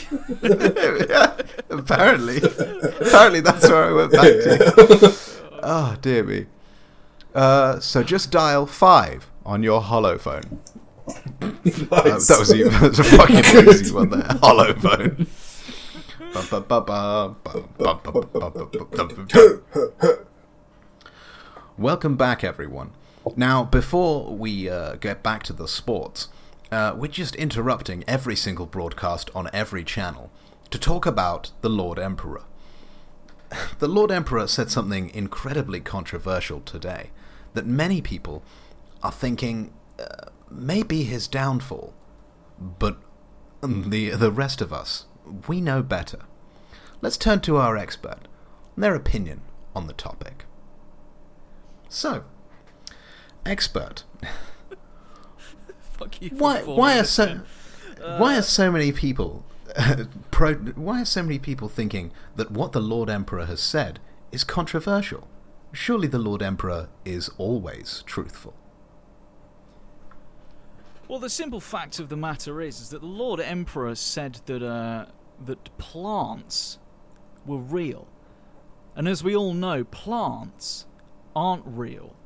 apparently, 1.71 2.39
apparently 2.39 3.41
that's 3.41 3.69
where 3.69 3.85
I 3.85 3.93
went 3.93 4.13
back 4.13 4.23
to. 4.23 5.17
Oh 5.63 5.97
dear 6.01 6.25
me. 6.25 6.47
Uh, 7.35 7.79
so 7.81 8.03
just 8.03 8.31
dial 8.31 8.67
five 8.67 9.31
on 9.45 9.63
your 9.63 9.81
hollow 9.83 10.19
phone. 10.19 10.61
Nice. 11.41 11.91
Uh, 11.91 12.03
that, 12.03 12.37
was 12.39 12.53
a, 12.53 12.65
that 12.65 12.83
was 12.83 12.99
a 12.99 13.05
fucking 13.05 13.69
easy 13.69 13.93
one 13.93 14.11
there. 14.11 14.23
Hollow 14.41 14.75
phone. 14.75 15.27
Welcome 21.77 22.17
back, 22.17 22.45
everyone. 22.45 22.93
Now, 23.37 23.65
before 23.65 24.35
we 24.35 24.69
uh, 24.69 24.95
get 24.97 25.23
back 25.23 25.43
to 25.45 25.53
the 25.53 25.67
sports, 25.67 26.29
uh, 26.71 26.95
we're 26.97 27.09
just 27.09 27.35
interrupting 27.37 28.05
every 28.07 28.37
single 28.37 28.67
broadcast 28.67 29.31
on 29.35 29.49
every 29.53 29.85
channel 29.85 30.31
to 30.71 30.79
talk 30.79 31.07
about 31.07 31.51
the 31.61 31.69
Lord 31.69 31.99
Emperor. 31.99 32.43
The 33.81 33.89
Lord 33.89 34.13
Emperor 34.13 34.47
said 34.47 34.71
something 34.71 35.11
incredibly 35.11 35.81
controversial 35.81 36.61
today 36.61 37.11
that 37.55 37.67
many 37.67 38.01
people 38.01 38.45
are 39.03 39.11
thinking 39.11 39.73
uh, 39.99 40.27
may 40.49 40.85
be 40.85 41.03
his 41.03 41.27
downfall, 41.27 41.93
but 42.61 42.99
the 43.61 44.11
the 44.11 44.31
rest 44.31 44.61
of 44.61 44.73
us 44.73 45.07
we 45.49 45.61
know 45.61 45.83
better. 45.83 46.21
Let's 47.01 47.17
turn 47.17 47.41
to 47.41 47.57
our 47.57 47.77
expert 47.77 48.29
and 48.75 48.85
their 48.85 48.95
opinion 48.95 49.43
on 49.75 49.87
the 49.87 49.93
topic. 49.93 50.45
So, 51.89 52.25
expert, 53.45 54.05
Fuck 56.01 56.23
you. 56.23 56.31
why 56.31 56.63
why 56.63 56.99
are 56.99 57.05
so 57.05 57.43
why 58.01 58.37
are 58.37 58.43
so 58.43 58.73
many 58.73 58.91
people 58.91 59.45
pro, 60.31 60.55
why 60.55 61.03
are 61.03 61.05
so 61.05 61.23
many 61.23 61.39
people 61.39 61.69
thinking 61.69 62.11
that 62.37 62.51
what 62.51 62.73
the 62.73 62.81
Lord 62.81 63.11
Emperor 63.11 63.45
has 63.45 63.61
said 63.61 64.01
is 64.33 64.43
controversial? 64.43 65.29
Surely 65.73 66.09
the 66.09 66.19
Lord 66.19 66.43
Emperor 66.43 66.89
is 67.05 67.31
always 67.37 68.03
truthful. 68.07 68.55
Well, 71.07 71.19
the 71.19 71.29
simple 71.29 71.61
fact 71.61 71.99
of 71.99 72.09
the 72.09 72.17
matter 72.17 72.63
is, 72.63 72.81
is 72.81 72.89
that 72.91 73.01
the 73.01 73.07
Lord 73.07 73.39
Emperor 73.39 73.95
said 73.95 74.41
that 74.47 74.63
uh, 74.63 75.07
that 75.45 75.77
plants 75.77 76.79
were 77.45 77.59
real, 77.59 78.09
and 78.97 79.07
as 79.07 79.23
we 79.23 79.37
all 79.37 79.53
know, 79.53 79.85
plants 79.85 80.87
aren't 81.37 81.65
real. 81.67 82.17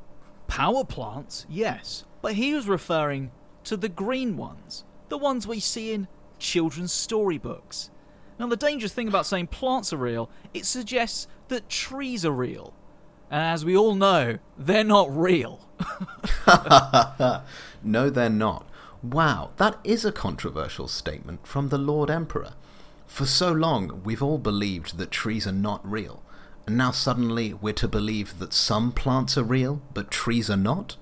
Power 0.47 0.85
plants, 0.85 1.47
yes, 1.49 2.05
but 2.23 2.35
he 2.35 2.55
was 2.55 2.69
referring 2.69 3.33
to 3.64 3.77
the 3.77 3.88
green 3.88 4.37
ones, 4.37 4.85
the 5.09 5.18
ones 5.18 5.46
we 5.46 5.61
see 5.61 5.92
in 5.92 6.09
children's 6.38 6.92
storybooks. 6.92 7.90
Now, 8.38 8.46
the 8.46 8.57
dangerous 8.57 8.92
thing 8.92 9.09
about 9.09 9.27
saying 9.27 9.48
plants 9.48 9.92
are 9.92 9.98
real, 9.98 10.29
it 10.53 10.66
suggests 10.66 11.29
that 11.48 11.68
trees 11.68 12.24
are 12.24 12.33
real. 12.33 12.74
And 13.31 13.42
as 13.42 13.64
we 13.64 13.77
all 13.77 13.94
know, 13.94 14.38
they're 14.59 14.85
not 14.85 15.14
real. 15.16 15.61
no, 17.83 18.11
they're 18.11 18.29
not. 18.29 18.68
Wow, 19.03 19.50
that 19.57 19.79
is 19.85 20.05
a 20.05 20.12
controversial 20.12 20.88
statement 20.88 21.46
from 21.46 21.68
the 21.68 21.79
Lord 21.79 22.11
Emperor. 22.11 22.53
For 23.07 23.27
so 23.27 23.53
long, 23.53 24.00
we've 24.03 24.22
all 24.22 24.38
believed 24.38 24.98
that 24.98 25.11
trees 25.11 25.46
are 25.46 25.53
not 25.53 25.88
real, 25.88 26.22
and 26.66 26.77
now 26.77 26.90
suddenly 26.90 27.55
we're 27.55 27.74
to 27.74 27.87
believe 27.87 28.38
that 28.38 28.53
some 28.53 28.92
plants 28.92 29.37
are 29.37 29.44
real, 29.44 29.83
but 29.92 30.11
trees 30.11 30.48
are 30.50 30.57
not? 30.57 30.96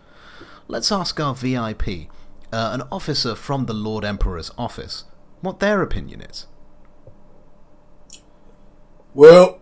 Let's 0.69 0.93
ask 0.93 1.19
our 1.21 1.35
VIP, 1.35 2.09
uh, 2.53 2.71
an 2.73 2.83
officer 2.93 3.35
from 3.35 3.67
the 3.67 3.75
Lord 3.75 4.05
Emperor's 4.05 4.51
office, 4.59 5.05
what 5.41 5.61
their 5.61 5.83
opinion 5.83 6.21
is. 6.21 6.47
Well, 9.15 9.61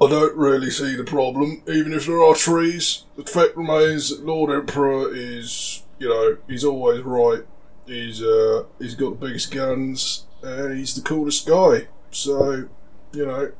I 0.00 0.08
don't 0.08 0.36
really 0.36 0.70
see 0.70 0.94
the 0.94 1.04
problem. 1.04 1.62
Even 1.66 1.92
if 1.92 2.06
there 2.06 2.22
are 2.22 2.34
trees, 2.34 3.04
the 3.16 3.24
fact 3.24 3.56
remains 3.56 4.10
that 4.10 4.24
Lord 4.24 4.50
Emperor 4.50 5.12
is, 5.12 5.82
you 5.98 6.08
know, 6.08 6.38
he's 6.46 6.64
always 6.64 7.02
right. 7.02 7.42
He's 7.86 8.22
uh, 8.22 8.64
he's 8.78 8.94
got 8.94 9.18
the 9.18 9.26
biggest 9.26 9.50
guns, 9.50 10.26
and 10.42 10.78
he's 10.78 10.94
the 10.94 11.02
coolest 11.02 11.48
guy. 11.48 11.88
So, 12.10 12.68
you 13.12 13.26
know, 13.26 13.52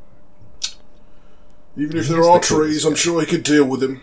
even 1.76 1.96
if 1.96 2.06
He 2.06 2.12
there 2.12 2.24
are 2.24 2.40
trees, 2.40 2.84
I'm 2.84 2.94
sure 2.94 3.20
he 3.20 3.26
could 3.26 3.42
deal 3.42 3.64
with 3.64 3.82
him. 3.82 4.02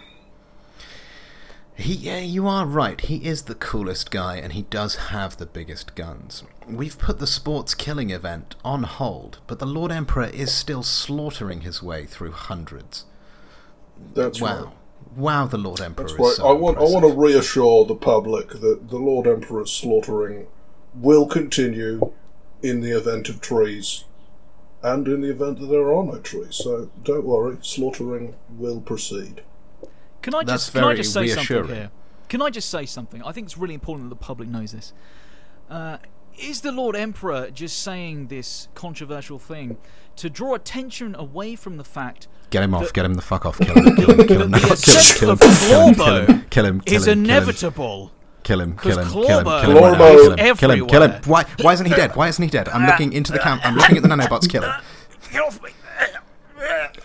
He, 1.77 1.93
yeah, 1.93 2.19
you 2.19 2.47
are 2.47 2.65
right. 2.65 2.99
He 3.01 3.25
is 3.25 3.43
the 3.43 3.55
coolest 3.55 4.09
guy, 4.09 4.37
and 4.37 4.53
he 4.53 4.61
does 4.63 4.95
have 4.95 5.35
the 5.35 5.45
biggest 5.45 5.93
guns. 5.95 6.43
We've 6.67 6.97
put 6.97 7.19
the 7.19 7.27
sports 7.27 7.73
killing 7.73 8.11
event 8.11 8.55
on 8.63 8.83
hold, 8.83 9.39
but 9.45 9.59
the 9.59 9.65
Lord 9.65 9.91
Emperor 9.91 10.25
is 10.25 10.53
still 10.53 10.83
slaughtering 10.83 11.61
his 11.61 11.83
way 11.83 12.05
through 12.05 12.31
hundreds. 12.31 13.05
That's 14.13 14.39
wow, 14.39 14.63
right. 14.63 14.73
wow! 15.17 15.45
The 15.47 15.57
Lord 15.57 15.81
Emperor 15.81 16.05
That's 16.05 16.13
is 16.13 16.19
right. 16.19 16.35
so 16.35 16.47
I 16.47 16.53
want 16.53 16.77
I 16.77 16.81
want 16.81 17.05
to 17.05 17.13
reassure 17.13 17.85
the 17.85 17.95
public 17.95 18.49
that 18.49 18.89
the 18.89 18.97
Lord 18.97 19.27
Emperor's 19.27 19.71
slaughtering 19.71 20.47
will 20.93 21.27
continue 21.27 22.13
in 22.61 22.81
the 22.81 22.91
event 22.97 23.27
of 23.27 23.41
trees, 23.41 24.05
and 24.81 25.07
in 25.07 25.21
the 25.21 25.29
event 25.29 25.59
that 25.59 25.67
there 25.67 25.93
are 25.93 26.03
no 26.03 26.19
trees. 26.19 26.55
So 26.55 26.89
don't 27.03 27.25
worry, 27.25 27.57
slaughtering 27.61 28.35
will 28.49 28.79
proceed. 28.79 29.41
Can 30.25 30.33
I 30.33 30.43
just 30.43 30.73
can 30.73 30.83
I 30.83 30.95
just 30.95 31.13
say 31.13 31.27
something 31.27 31.67
here? 31.67 31.91
Can 32.29 32.41
I 32.41 32.49
just 32.49 32.71
say 32.71 32.87
something? 32.87 33.21
I 33.21 33.31
think 33.31 33.45
it's 33.45 33.59
really 33.59 33.75
important 33.75 34.09
that 34.09 34.15
the 34.15 34.25
public 34.25 34.49
knows 34.49 34.71
this. 34.71 34.91
Uh, 35.69 35.97
is 36.35 36.61
the 36.61 36.71
Lord 36.71 36.95
Emperor 36.95 37.51
just 37.51 37.79
saying 37.79 38.25
this 38.25 38.67
controversial 38.73 39.37
thing 39.37 39.77
to 40.15 40.27
draw 40.27 40.55
attention 40.55 41.13
away 41.13 41.55
from 41.55 41.77
the 41.77 41.83
fact 41.83 42.27
Get 42.49 42.63
him 42.63 42.73
off! 42.73 42.91
Get 42.91 43.05
him 43.05 43.13
the 43.13 43.21
fuck 43.21 43.45
off! 43.45 43.59
Kill 43.59 43.75
him! 43.75 43.95
Kill 43.95 44.19
him! 44.19 44.27
Kill 44.27 44.41
him! 44.41 44.51
that 44.51 44.61
now, 44.61 44.75
the 44.75 45.13
Kill 45.19 45.29
him! 45.29 45.37
Kill 45.37 45.85
him! 45.85 45.95
Kill 45.95 46.15
him! 46.15 46.25
Kill 46.25 46.25
him! 46.25 46.45
Kill 46.49 46.65
him! 46.65 46.81
Kill 46.81 46.95
is 46.95 47.07
him! 47.07 47.19
inevitable? 47.19 48.11
Kill 48.41 48.61
him! 48.61 48.77
Kill 48.77 48.97
him! 48.97 49.07
Kill 49.07 49.21
him! 49.21 49.27
Kill 49.27 49.39
him! 49.39 49.45
Kill 49.45 49.77
him! 49.77 49.99
right 49.99 49.99
now. 49.99 50.05
is 50.07 50.23
Kill 50.23 50.31
him! 50.31 50.57
Kill 50.57 50.71
him! 50.71 50.87
Kill 50.87 51.01
him! 51.03 51.11
everywhere. 51.11 51.21
Why? 51.25 51.45
Why 51.61 51.73
isn't 51.73 51.85
he 51.85 51.93
dead? 51.93 52.15
Why 52.15 52.29
isn't 52.29 52.43
he 52.43 52.49
dead? 52.49 52.67
I'm 52.69 52.87
looking 52.87 53.13
into 53.13 53.31
the 53.31 53.39
cam. 53.39 53.59
I'm 53.63 53.75
looking 53.75 53.97
at 53.97 54.01
the 54.01 54.09
nanobots. 54.09 54.49
Kill 54.49 54.63
him! 54.63 54.73
Get 55.31 55.41
off 55.43 55.61
me! 55.61 55.69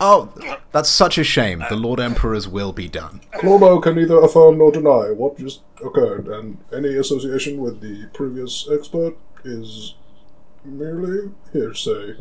Oh, 0.00 0.32
that's 0.72 0.88
such 0.88 1.18
a 1.18 1.24
shame. 1.24 1.64
The 1.68 1.76
Lord 1.76 2.00
Emperor's 2.00 2.48
will 2.48 2.72
be 2.72 2.88
done. 2.88 3.20
Klorbo 3.34 3.82
can 3.82 3.96
neither 3.96 4.18
affirm 4.20 4.58
nor 4.58 4.72
deny 4.72 5.10
what 5.10 5.38
just 5.38 5.60
occurred, 5.84 6.28
and 6.28 6.58
any 6.72 6.96
association 6.96 7.58
with 7.58 7.80
the 7.80 8.08
previous 8.12 8.68
expert 8.70 9.16
is 9.44 9.94
merely 10.64 11.30
hearsay. 11.52 12.16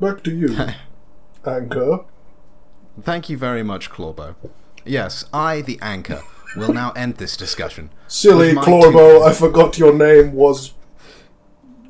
Back 0.00 0.22
to 0.24 0.30
you, 0.34 0.56
Anchor. 1.46 2.04
Thank 3.02 3.28
you 3.28 3.36
very 3.36 3.62
much, 3.62 3.90
Klorbo. 3.90 4.34
Yes, 4.84 5.24
I, 5.32 5.60
the 5.60 5.78
anchor, 5.82 6.22
will 6.56 6.72
now 6.72 6.90
end 6.92 7.16
this 7.16 7.36
discussion. 7.36 7.90
Silly 8.08 8.52
Klorbo, 8.54 9.18
two- 9.18 9.24
I 9.24 9.32
forgot 9.32 9.78
your 9.78 9.94
name 9.94 10.32
was. 10.32 10.74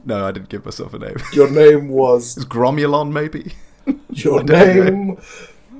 No, 0.05 0.27
I 0.27 0.33
didn't 0.33 0.49
give 0.49 0.65
myself 0.65 0.95
a 0.95 0.99
name. 0.99 1.17
Your 1.33 1.51
name 1.51 1.89
was. 1.89 2.37
Is 2.39 2.45
Gromulon, 2.47 3.13
maybe? 3.13 3.53
Your 4.11 4.43
name 4.45 5.19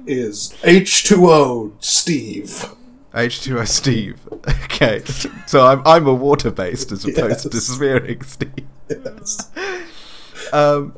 is 0.07 0.55
H2O 0.63 1.73
Steve. 1.81 2.65
H2O 3.15 3.67
Steve. 3.67 4.19
Okay, 4.81 5.03
so 5.47 5.67
I'm 5.67 5.83
I'm 5.87 6.07
a 6.07 6.15
water 6.15 6.51
based 6.51 6.91
as 6.91 7.05
opposed 7.05 7.43
to 7.43 7.57
Yes. 7.57 7.69
spheric 7.69 8.25
Steve. 8.25 8.67
Yes. 8.89 9.51
Um, 10.55 10.95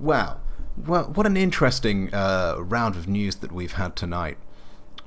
Wow. 0.00 0.38
Well, 0.76 1.04
what 1.14 1.26
an 1.26 1.36
interesting 1.36 2.12
uh, 2.14 2.56
round 2.58 2.96
of 2.96 3.06
news 3.06 3.36
that 3.36 3.52
we've 3.52 3.72
had 3.74 3.94
tonight. 3.94 4.38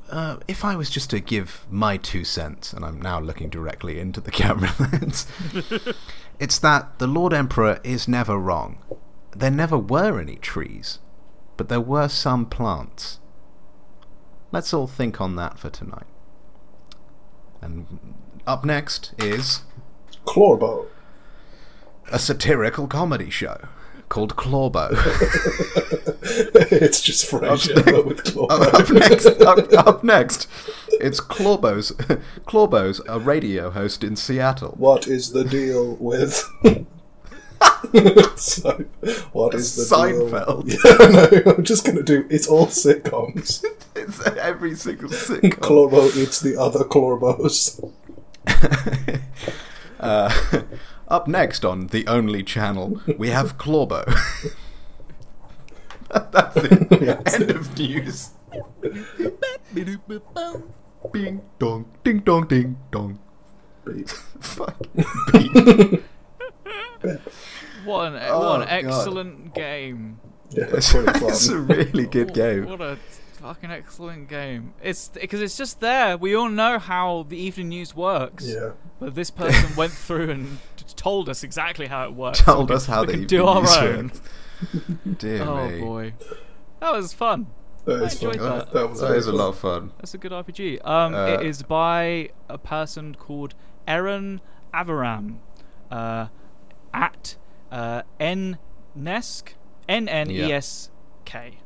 Uh, 0.09 0.37
if 0.47 0.63
I 0.63 0.75
was 0.75 0.89
just 0.89 1.09
to 1.09 1.19
give 1.19 1.65
my 1.69 1.97
two 1.97 2.23
cents, 2.23 2.71
and 2.71 2.85
I'm 2.85 3.01
now 3.01 3.19
looking 3.19 3.49
directly 3.49 3.99
into 3.99 4.21
the 4.21 4.31
camera 4.31 4.71
lens, 4.79 5.25
it's 6.39 6.59
that 6.59 6.99
the 6.99 7.07
Lord 7.07 7.33
Emperor 7.33 7.79
is 7.83 8.07
never 8.07 8.37
wrong. 8.37 8.77
There 9.35 9.51
never 9.51 9.77
were 9.77 10.19
any 10.21 10.35
trees, 10.37 10.99
but 11.57 11.69
there 11.69 11.81
were 11.81 12.07
some 12.07 12.45
plants. 12.45 13.19
Let's 14.51 14.73
all 14.73 14.87
think 14.87 15.19
on 15.19 15.35
that 15.35 15.59
for 15.59 15.69
tonight. 15.69 16.05
And 17.61 18.15
up 18.45 18.63
next 18.63 19.13
is 19.17 19.61
Klorbo. 20.25 20.85
a 22.11 22.19
satirical 22.19 22.87
comedy 22.87 23.29
show 23.29 23.67
called 24.09 24.35
Klorbo. 24.35 24.91
it's 26.71 27.01
just 27.01 27.29
Frasier 27.29 27.83
but 27.83 28.05
with 28.05 28.23
Klorbo. 28.23 28.73
up 28.73 28.89
next, 28.89 29.25
up, 29.41 29.87
up 29.87 30.03
next, 30.03 30.47
it's 30.93 31.19
Klorbo's. 31.19 31.91
Klorbo's 32.47 33.01
a 33.07 33.19
radio 33.19 33.69
host 33.71 34.03
in 34.03 34.15
Seattle. 34.15 34.75
What 34.77 35.07
is 35.07 35.31
the 35.31 35.43
deal 35.43 35.95
with? 35.99 36.43
so, 38.35 38.85
what 39.31 39.53
is 39.53 39.75
the 39.75 39.83
Seinfeld. 39.95 40.67
deal? 40.67 40.77
Yeah, 41.11 41.41
no, 41.45 41.51
I'm 41.53 41.63
just 41.63 41.85
gonna 41.85 42.03
do. 42.03 42.25
It's 42.29 42.47
all 42.47 42.67
sitcoms. 42.67 43.63
It's 43.95 44.23
every 44.27 44.75
single 44.75 45.09
sitcom. 45.09 45.53
Klorbo 45.55 46.15
eats 46.15 46.39
the 46.39 46.55
other 46.55 46.83
Klorbos. 46.83 47.81
Uh, 49.99 50.31
up 51.07 51.27
next 51.27 51.65
on 51.65 51.87
the 51.87 52.05
only 52.05 52.43
channel, 52.43 53.01
we 53.17 53.29
have 53.31 53.57
Klorbo. 53.57 54.05
That's 56.11 56.55
it. 56.57 57.01
Yes. 57.01 57.33
End 57.33 57.49
of 57.51 57.77
news. 57.77 58.29
Bing 61.11 61.41
dong, 61.59 61.85
ding 62.03 62.19
dong, 62.19 62.47
ding 62.47 62.77
dong. 62.91 63.19
Beep. 63.83 64.09
Fuck. 64.09 64.77
Beep. 65.33 66.03
What 67.85 68.13
an 68.13 68.19
Oh, 68.29 68.39
what 68.39 68.61
an 68.61 68.67
God. 68.67 68.69
excellent 68.69 69.53
game. 69.53 70.19
Yeah, 70.51 70.65
it's 70.73 70.91
pretty 70.91 71.25
it's 71.25 71.47
a 71.49 71.57
really 71.59 72.05
good 72.17 72.33
game. 72.33 72.65
What 72.65 72.81
a 72.81 72.97
fucking 73.33 73.69
excellent 73.71 74.29
game. 74.29 74.73
It's 74.81 75.09
because 75.09 75.41
it's 75.41 75.57
just 75.57 75.79
there. 75.79 76.17
We 76.17 76.35
all 76.35 76.49
know 76.49 76.79
how 76.79 77.25
the 77.27 77.37
evening 77.37 77.69
news 77.69 77.95
works. 77.95 78.47
Yeah, 78.47 78.71
But 78.99 79.15
this 79.15 79.29
person 79.29 79.75
went 79.75 79.91
through 79.91 80.29
and 80.31 80.57
told 80.95 81.27
us 81.29 81.43
exactly 81.43 81.87
how 81.87 82.05
it 82.05 82.13
works. 82.13 82.39
Told 82.41 82.69
We 82.69 82.75
us 82.77 82.85
can- 82.85 82.93
how 82.95 83.01
we 83.01 83.07
the 83.07 83.13
can 83.13 83.27
do 83.27 83.35
evening 83.47 83.49
our 83.49 83.61
news 83.61 83.77
own. 83.77 85.15
Dear 85.17 85.43
Oh 85.43 85.69
me. 85.69 85.79
boy, 85.81 86.13
that 86.79 86.93
was 86.93 87.13
fun. 87.13 87.47
that 87.85 88.01
I 88.01 88.05
is 88.05 88.17
fun. 88.19 88.29
enjoyed 88.31 88.41
That, 88.51 88.71
that. 88.73 88.89
was 88.89 88.99
That 89.01 89.07
very 89.07 89.19
a 89.19 89.31
lot 89.31 89.49
of 89.49 89.57
fun. 89.59 89.91
That's 89.97 90.13
a 90.13 90.17
good 90.17 90.31
RPG. 90.31 90.83
Um, 90.87 91.13
Uh, 91.13 91.25
it 91.27 91.45
is 91.45 91.61
by 91.61 92.29
a 92.49 92.57
person 92.57 93.15
called 93.15 93.53
Eran 93.87 94.41
Aviram, 94.73 95.37
uh, 95.91 96.27
at 96.97 97.35
uh, 97.71 98.01
Nnesk, 98.19 99.49
N 99.87 100.07
N 100.09 100.31
E 100.31 100.51
S 100.51 100.89
K. 101.25 101.59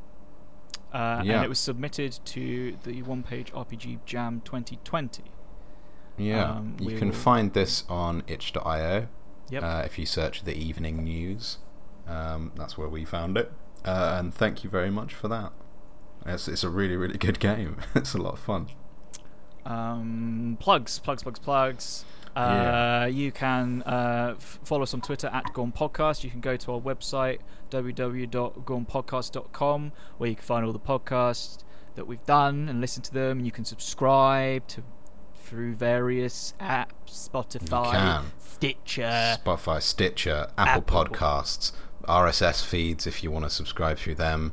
Uh, 0.92 1.22
Yeah. 1.24 1.36
And 1.36 1.44
it 1.44 1.48
was 1.48 1.58
submitted 1.58 2.18
to 2.26 2.76
the 2.84 3.02
one 3.02 3.22
page 3.22 3.50
RPG 3.52 4.00
Jam 4.04 4.42
2020. 4.44 5.22
Yeah, 6.18 6.50
Um, 6.50 6.76
you 6.78 6.98
can 6.98 7.10
find 7.12 7.52
this 7.54 7.84
on 7.88 8.22
itch.io. 8.26 9.08
Yep. 9.50 9.62
Uh, 9.62 9.82
if 9.86 9.98
you 9.98 10.04
search 10.06 10.44
the 10.44 10.54
evening 10.54 11.02
news, 11.04 11.58
um, 12.06 12.52
that's 12.54 12.76
where 12.76 12.88
we 12.88 13.04
found 13.06 13.36
it. 13.38 13.50
Uh, 13.84 14.16
and 14.18 14.34
thank 14.34 14.62
you 14.62 14.68
very 14.70 14.90
much 14.90 15.14
for 15.14 15.28
that. 15.28 15.52
It's, 16.26 16.46
it's 16.48 16.62
a 16.62 16.68
really, 16.68 16.96
really 16.96 17.16
good 17.18 17.40
game. 17.50 17.78
it's 17.94 18.12
a 18.14 18.18
lot 18.18 18.34
of 18.34 18.38
fun. 18.40 18.68
Um, 19.64 20.56
plugs, 20.60 20.98
plugs, 20.98 21.22
plugs, 21.22 21.38
plugs. 21.38 22.04
Uh, 22.36 22.40
Yeah. 22.40 23.06
You 23.06 23.32
can 23.32 23.82
uh, 23.82 24.34
f- 24.36 24.60
follow 24.64 24.82
us 24.82 24.94
on 24.94 25.00
Twitter 25.00 25.28
at 25.32 25.52
Gorm 25.52 25.72
Podcast. 25.72 26.24
You 26.24 26.30
can 26.30 26.40
go 26.40 26.56
to 26.56 26.72
our 26.72 26.80
website 26.80 27.38
www.gormpodcast.com 27.70 29.92
where 30.18 30.30
you 30.30 30.36
can 30.36 30.44
find 30.44 30.64
all 30.66 30.72
the 30.72 30.78
podcasts 30.78 31.58
that 31.94 32.06
we've 32.06 32.24
done 32.24 32.68
and 32.68 32.80
listen 32.80 33.02
to 33.02 33.12
them. 33.12 33.38
And 33.38 33.46
you 33.46 33.52
can 33.52 33.64
subscribe 33.64 34.66
to 34.68 34.82
through 35.34 35.74
various 35.74 36.54
apps, 36.60 37.28
Spotify. 37.28 38.22
Stitcher. 38.38 39.36
Spotify, 39.44 39.82
Stitcher, 39.82 40.46
Apple, 40.56 40.82
Apple. 40.82 41.04
Podcasts, 41.06 41.72
RSS 42.04 42.64
feeds 42.64 43.06
if 43.06 43.22
you 43.22 43.30
want 43.30 43.44
to 43.44 43.50
subscribe 43.50 43.98
through 43.98 44.14
them, 44.14 44.52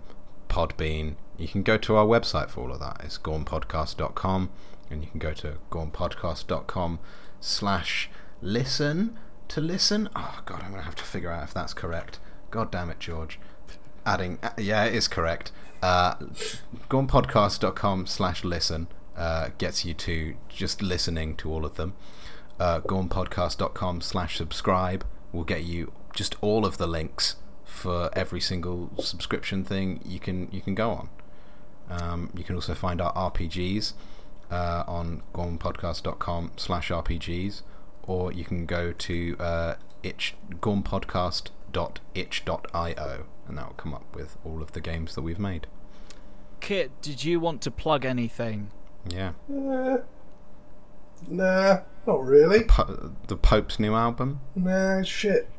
Podbean. 0.50 1.16
You 1.38 1.48
can 1.48 1.64
go 1.64 1.78
to 1.78 1.96
our 1.96 2.06
website 2.06 2.50
for 2.50 2.62
all 2.62 2.72
of 2.74 2.80
that. 2.82 3.00
It's 3.06 3.18
gormpodcast.com 3.18 4.50
and 4.92 5.04
you 5.04 5.10
can 5.10 5.20
go 5.20 5.32
to 5.34 5.54
gormpodcast.com 5.72 7.00
slash 7.40 8.10
listen 8.42 9.18
to 9.50 9.62
listen. 9.62 10.10
Oh, 10.16 10.42
God, 10.46 10.62
I'm 10.64 10.72
going 10.72 10.82
to 10.82 10.86
have 10.86 10.96
to 10.96 11.04
figure 11.04 11.32
out 11.32 11.44
if 11.44 11.54
that's 11.54 11.74
correct. 11.74 12.20
God 12.52 12.72
damn 12.72 12.90
it, 12.90 13.00
George. 13.00 13.40
Adding, 14.06 14.40
uh, 14.42 14.52
yeah, 14.58 14.86
it 14.86 14.96
is 14.96 15.08
correct. 15.08 15.52
Uh, 15.82 16.16
gormpodcast.com 16.90 18.08
slash 18.08 18.44
listen 18.44 18.88
uh, 19.16 19.50
gets 19.58 19.86
you 19.86 19.94
to 19.94 20.36
just 20.50 20.82
listening 20.82 21.36
to 21.38 21.52
all 21.52 21.66
of 21.66 21.76
them 21.76 21.94
uh, 22.60 22.82
gormpodcast.com 22.82 24.02
slash 24.02 24.38
subscribe 24.38 25.06
will 25.32 25.44
get 25.44 25.64
you 25.64 25.94
just 26.14 26.36
all 26.42 26.66
of 26.66 26.78
the 26.78 26.88
links 26.88 27.38
for 27.64 28.10
every 28.14 28.42
single 28.42 28.92
subscription 29.00 29.64
thing 29.64 30.02
you 30.04 30.20
can 30.20 30.50
you 30.52 30.62
can 30.62 30.76
go 30.76 30.92
on. 30.92 31.10
Um, 31.90 32.30
you 32.36 32.44
can 32.44 32.56
also 32.56 32.74
find 32.74 33.02
our 33.02 33.14
RPGs 33.14 33.94
uh, 34.52 34.84
on 34.88 35.22
gormpodcast.com 35.34 36.52
slash 36.58 36.90
RPGs 36.90 37.62
or 38.04 38.32
you 38.32 38.44
can 38.44 38.66
go 38.66 38.92
to 38.92 39.36
uh, 39.40 39.76
itch 40.04 40.36
gormpodcast.itch.io 40.60 43.26
and 43.48 43.58
that 43.58 43.68
will 43.68 43.74
come 43.76 43.94
up 43.94 44.16
with 44.16 44.38
all 44.46 44.62
of 44.62 44.74
the 44.74 44.82
games 44.82 45.16
that 45.16 45.22
we've 45.22 45.40
made. 45.40 45.68
Kit, 46.60 46.92
did 47.02 47.24
you 47.24 47.40
want 47.40 47.62
to 47.62 47.72
plug 47.72 48.06
anything? 48.06 48.72
Yeah. 49.08 49.32
Eh, 49.50 49.98
nah, 51.28 51.80
not 52.06 52.26
really. 52.26 52.64
Po- 52.66 53.14
the 53.28 53.38
Pope's 53.38 53.80
new 53.80 53.96
album. 53.96 54.42
Nah, 54.56 55.04
shit. 55.04 55.50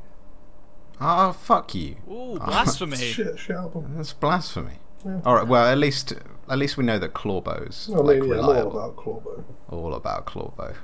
Oh, 1.01 1.33
fuck 1.33 1.75
you. 1.75 1.97
Ooh, 2.11 2.39
blasphemy! 2.45 2.97
Shit, 2.97 3.39
shit 3.39 3.57
album. 3.57 3.95
That's 3.97 4.13
blasphemy. 4.13 4.79
Yeah. 5.05 5.21
All 5.25 5.35
right. 5.35 5.47
Well, 5.47 5.67
at 5.67 5.79
least 5.79 6.13
at 6.51 6.59
least 6.59 6.77
we 6.77 6.85
know 6.85 6.99
that 6.99 7.15
Klorbo's 7.15 7.89
I 7.93 7.97
mean, 7.97 8.07
like 8.07 8.17
yeah, 8.17 8.23
reliable. 8.35 8.79
all 8.79 8.85
about 8.91 8.97
Klorbo. 8.97 9.45
All 9.71 9.95
about 9.95 10.27
Klorbo. 10.27 10.77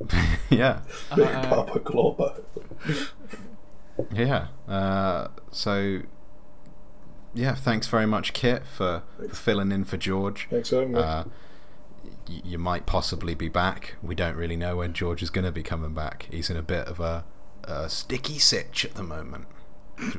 yeah, 0.50 0.80
Big 1.16 1.26
Uh, 1.26 1.48
Papa 1.48 1.80
Klorbo. 1.80 2.42
yeah. 4.12 4.48
Uh, 4.68 5.28
so, 5.50 6.00
yeah. 7.34 7.54
Thanks 7.54 7.86
very 7.88 8.06
much, 8.06 8.32
Kit, 8.32 8.62
for, 8.66 9.02
for 9.28 9.34
filling 9.34 9.72
in 9.72 9.84
for 9.84 9.96
George. 9.96 10.46
Thanks 10.50 10.70
for. 10.70 10.82
Uh, 10.96 11.24
y- 12.28 12.40
you 12.44 12.58
might 12.58 12.86
possibly 12.86 13.34
be 13.34 13.48
back. 13.48 13.96
We 14.02 14.14
don't 14.14 14.36
really 14.36 14.56
know 14.56 14.76
when 14.76 14.92
George 14.92 15.22
is 15.22 15.30
going 15.30 15.44
to 15.44 15.52
be 15.52 15.62
coming 15.62 15.94
back. 15.94 16.28
He's 16.30 16.48
in 16.50 16.56
a 16.56 16.62
bit 16.62 16.86
of 16.86 17.00
a, 17.00 17.24
a 17.64 17.88
sticky 17.88 18.38
sitch 18.38 18.84
at 18.84 18.94
the 18.94 19.02
moment, 19.02 19.46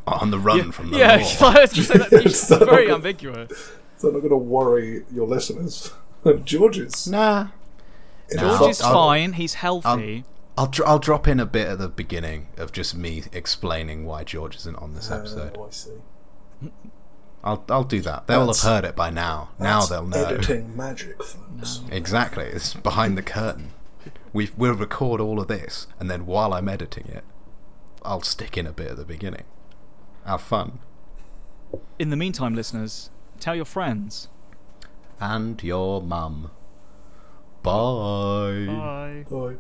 on 0.06 0.32
the 0.32 0.40
run 0.40 0.72
from 0.74 0.92
the 0.92 0.98
yeah, 0.98 1.16
law. 1.40 1.48
I 1.56 1.62
was 1.62 1.72
just 1.72 1.88
saying 1.90 2.02
that, 2.10 2.26
it's 2.26 2.50
very 2.58 2.92
ambiguous. 2.92 3.72
So 4.00 4.08
I'm 4.08 4.14
not 4.16 4.22
going 4.22 4.32
to 4.32 4.38
worry 4.38 5.04
your 5.14 5.28
listeners. 5.28 5.92
George's. 6.44 7.08
Nah, 7.08 7.50
in 8.30 8.38
Nah, 8.38 8.58
George 8.58 8.72
is 8.72 8.82
fine. 8.82 9.34
He's 9.34 9.56
healthy. 9.56 10.24
I'll 10.58 10.68
dr- 10.68 10.90
I'll 10.90 11.00
drop 11.00 11.28
in 11.28 11.40
a 11.40 11.46
bit 11.46 11.68
at 11.68 11.78
the 11.78 11.88
beginning 11.88 12.48
of 12.58 12.72
just 12.72 12.96
me 12.96 13.24
explaining 13.32 14.06
why 14.06 14.24
George 14.24 14.56
isn't 14.58 14.76
on 14.76 14.94
this 14.94 15.10
oh, 15.12 15.18
episode. 15.18 15.56
Oh, 15.58 15.68
I 15.68 15.70
see. 15.70 16.72
I'll 17.44 17.64
I'll 17.70 17.84
do 17.84 18.02
that. 18.02 18.28
They'll 18.28 18.42
That's- 18.42 18.64
have 18.64 18.84
heard 18.84 18.86
it 18.86 18.96
by 18.96 19.10
now. 19.10 19.52
Now 19.60 19.86
they'll 19.86 20.06
know. 20.06 20.26
Editing 20.26 20.76
magic, 20.76 21.24
folks. 21.24 21.82
Exactly. 21.92 22.46
It's 22.46 22.74
behind 22.74 23.18
the 23.18 23.22
curtain. 23.22 23.72
We 24.34 24.50
we'll 24.58 24.74
record 24.74 25.22
all 25.22 25.40
of 25.40 25.48
this, 25.48 25.88
and 26.00 26.10
then 26.10 26.26
while 26.26 26.54
I'm 26.54 26.68
editing 26.68 27.08
it, 27.08 27.24
I'll 28.04 28.22
stick 28.22 28.58
in 28.58 28.68
a 28.68 28.72
bit 28.72 28.92
at 28.92 28.98
the 28.98 29.06
beginning. 29.06 29.44
Have 30.26 30.42
fun. 30.42 30.80
In 31.98 32.10
the 32.10 32.18
meantime, 32.18 32.56
listeners, 32.56 33.10
tell 33.40 33.56
your 33.56 33.66
friends. 33.66 34.28
And 35.20 35.62
your 35.64 36.02
mum. 36.02 36.52
Bye. 37.64 38.66
Bye. 38.68 39.26
Bye. 39.30 39.56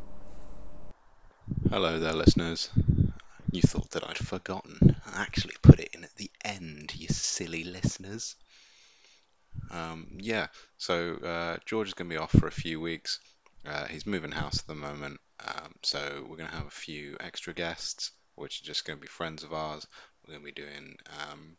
Hello 1.70 2.00
there, 2.00 2.14
listeners. 2.14 2.70
You 3.52 3.62
thought 3.62 3.92
that 3.92 4.08
I'd 4.08 4.18
forgotten. 4.18 4.96
I 5.08 5.22
actually 5.22 5.56
put 5.62 5.80
it 5.80 5.90
in 5.94 6.04
at 6.04 6.16
the 6.16 6.30
end, 6.44 6.94
you 6.96 7.08
silly 7.08 7.64
listeners. 7.64 8.36
Um, 9.72 10.08
yeah, 10.20 10.48
so 10.78 11.16
uh, 11.16 11.58
George 11.66 11.88
is 11.88 11.94
going 11.94 12.10
to 12.10 12.14
be 12.14 12.20
off 12.20 12.32
for 12.32 12.48
a 12.48 12.52
few 12.52 12.80
weeks. 12.80 13.20
Uh, 13.66 13.86
he's 13.86 14.06
moving 14.06 14.32
house 14.32 14.60
at 14.60 14.68
the 14.68 14.76
moment, 14.76 15.20
um, 15.46 15.74
so 15.84 16.26
we're 16.30 16.38
going 16.38 16.50
to 16.50 16.56
have 16.56 16.68
a 16.68 16.72
few 16.72 17.18
extra 17.20 17.54
guests, 17.54 18.12
which 18.36 18.62
are 18.62 18.66
just 18.66 18.86
going 18.86 18.98
to 18.98 19.02
be 19.02 19.08
friends 19.08 19.44
of 19.44 19.54
ours. 19.54 19.86
We're 20.26 20.36
going 20.36 20.46
to 20.46 20.54
be 20.54 20.62
doing 20.62 20.96
um, 21.32 21.58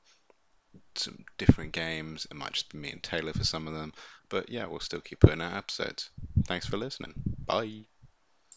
some 0.96 1.24
different 1.38 1.72
games. 1.72 2.26
It 2.30 2.36
might 2.36 2.52
just 2.52 2.72
be 2.72 2.78
me 2.78 2.90
and 2.90 3.02
Taylor 3.02 3.32
for 3.32 3.44
some 3.44 3.66
of 3.66 3.74
them. 3.74 3.92
But 4.28 4.48
yeah, 4.48 4.66
we'll 4.66 4.80
still 4.80 5.00
keep 5.00 5.20
putting 5.20 5.40
out 5.40 5.56
episodes. 5.56 6.10
Thanks 6.46 6.66
for 6.66 6.76
listening. 6.76 7.14
Bye. 7.46 7.89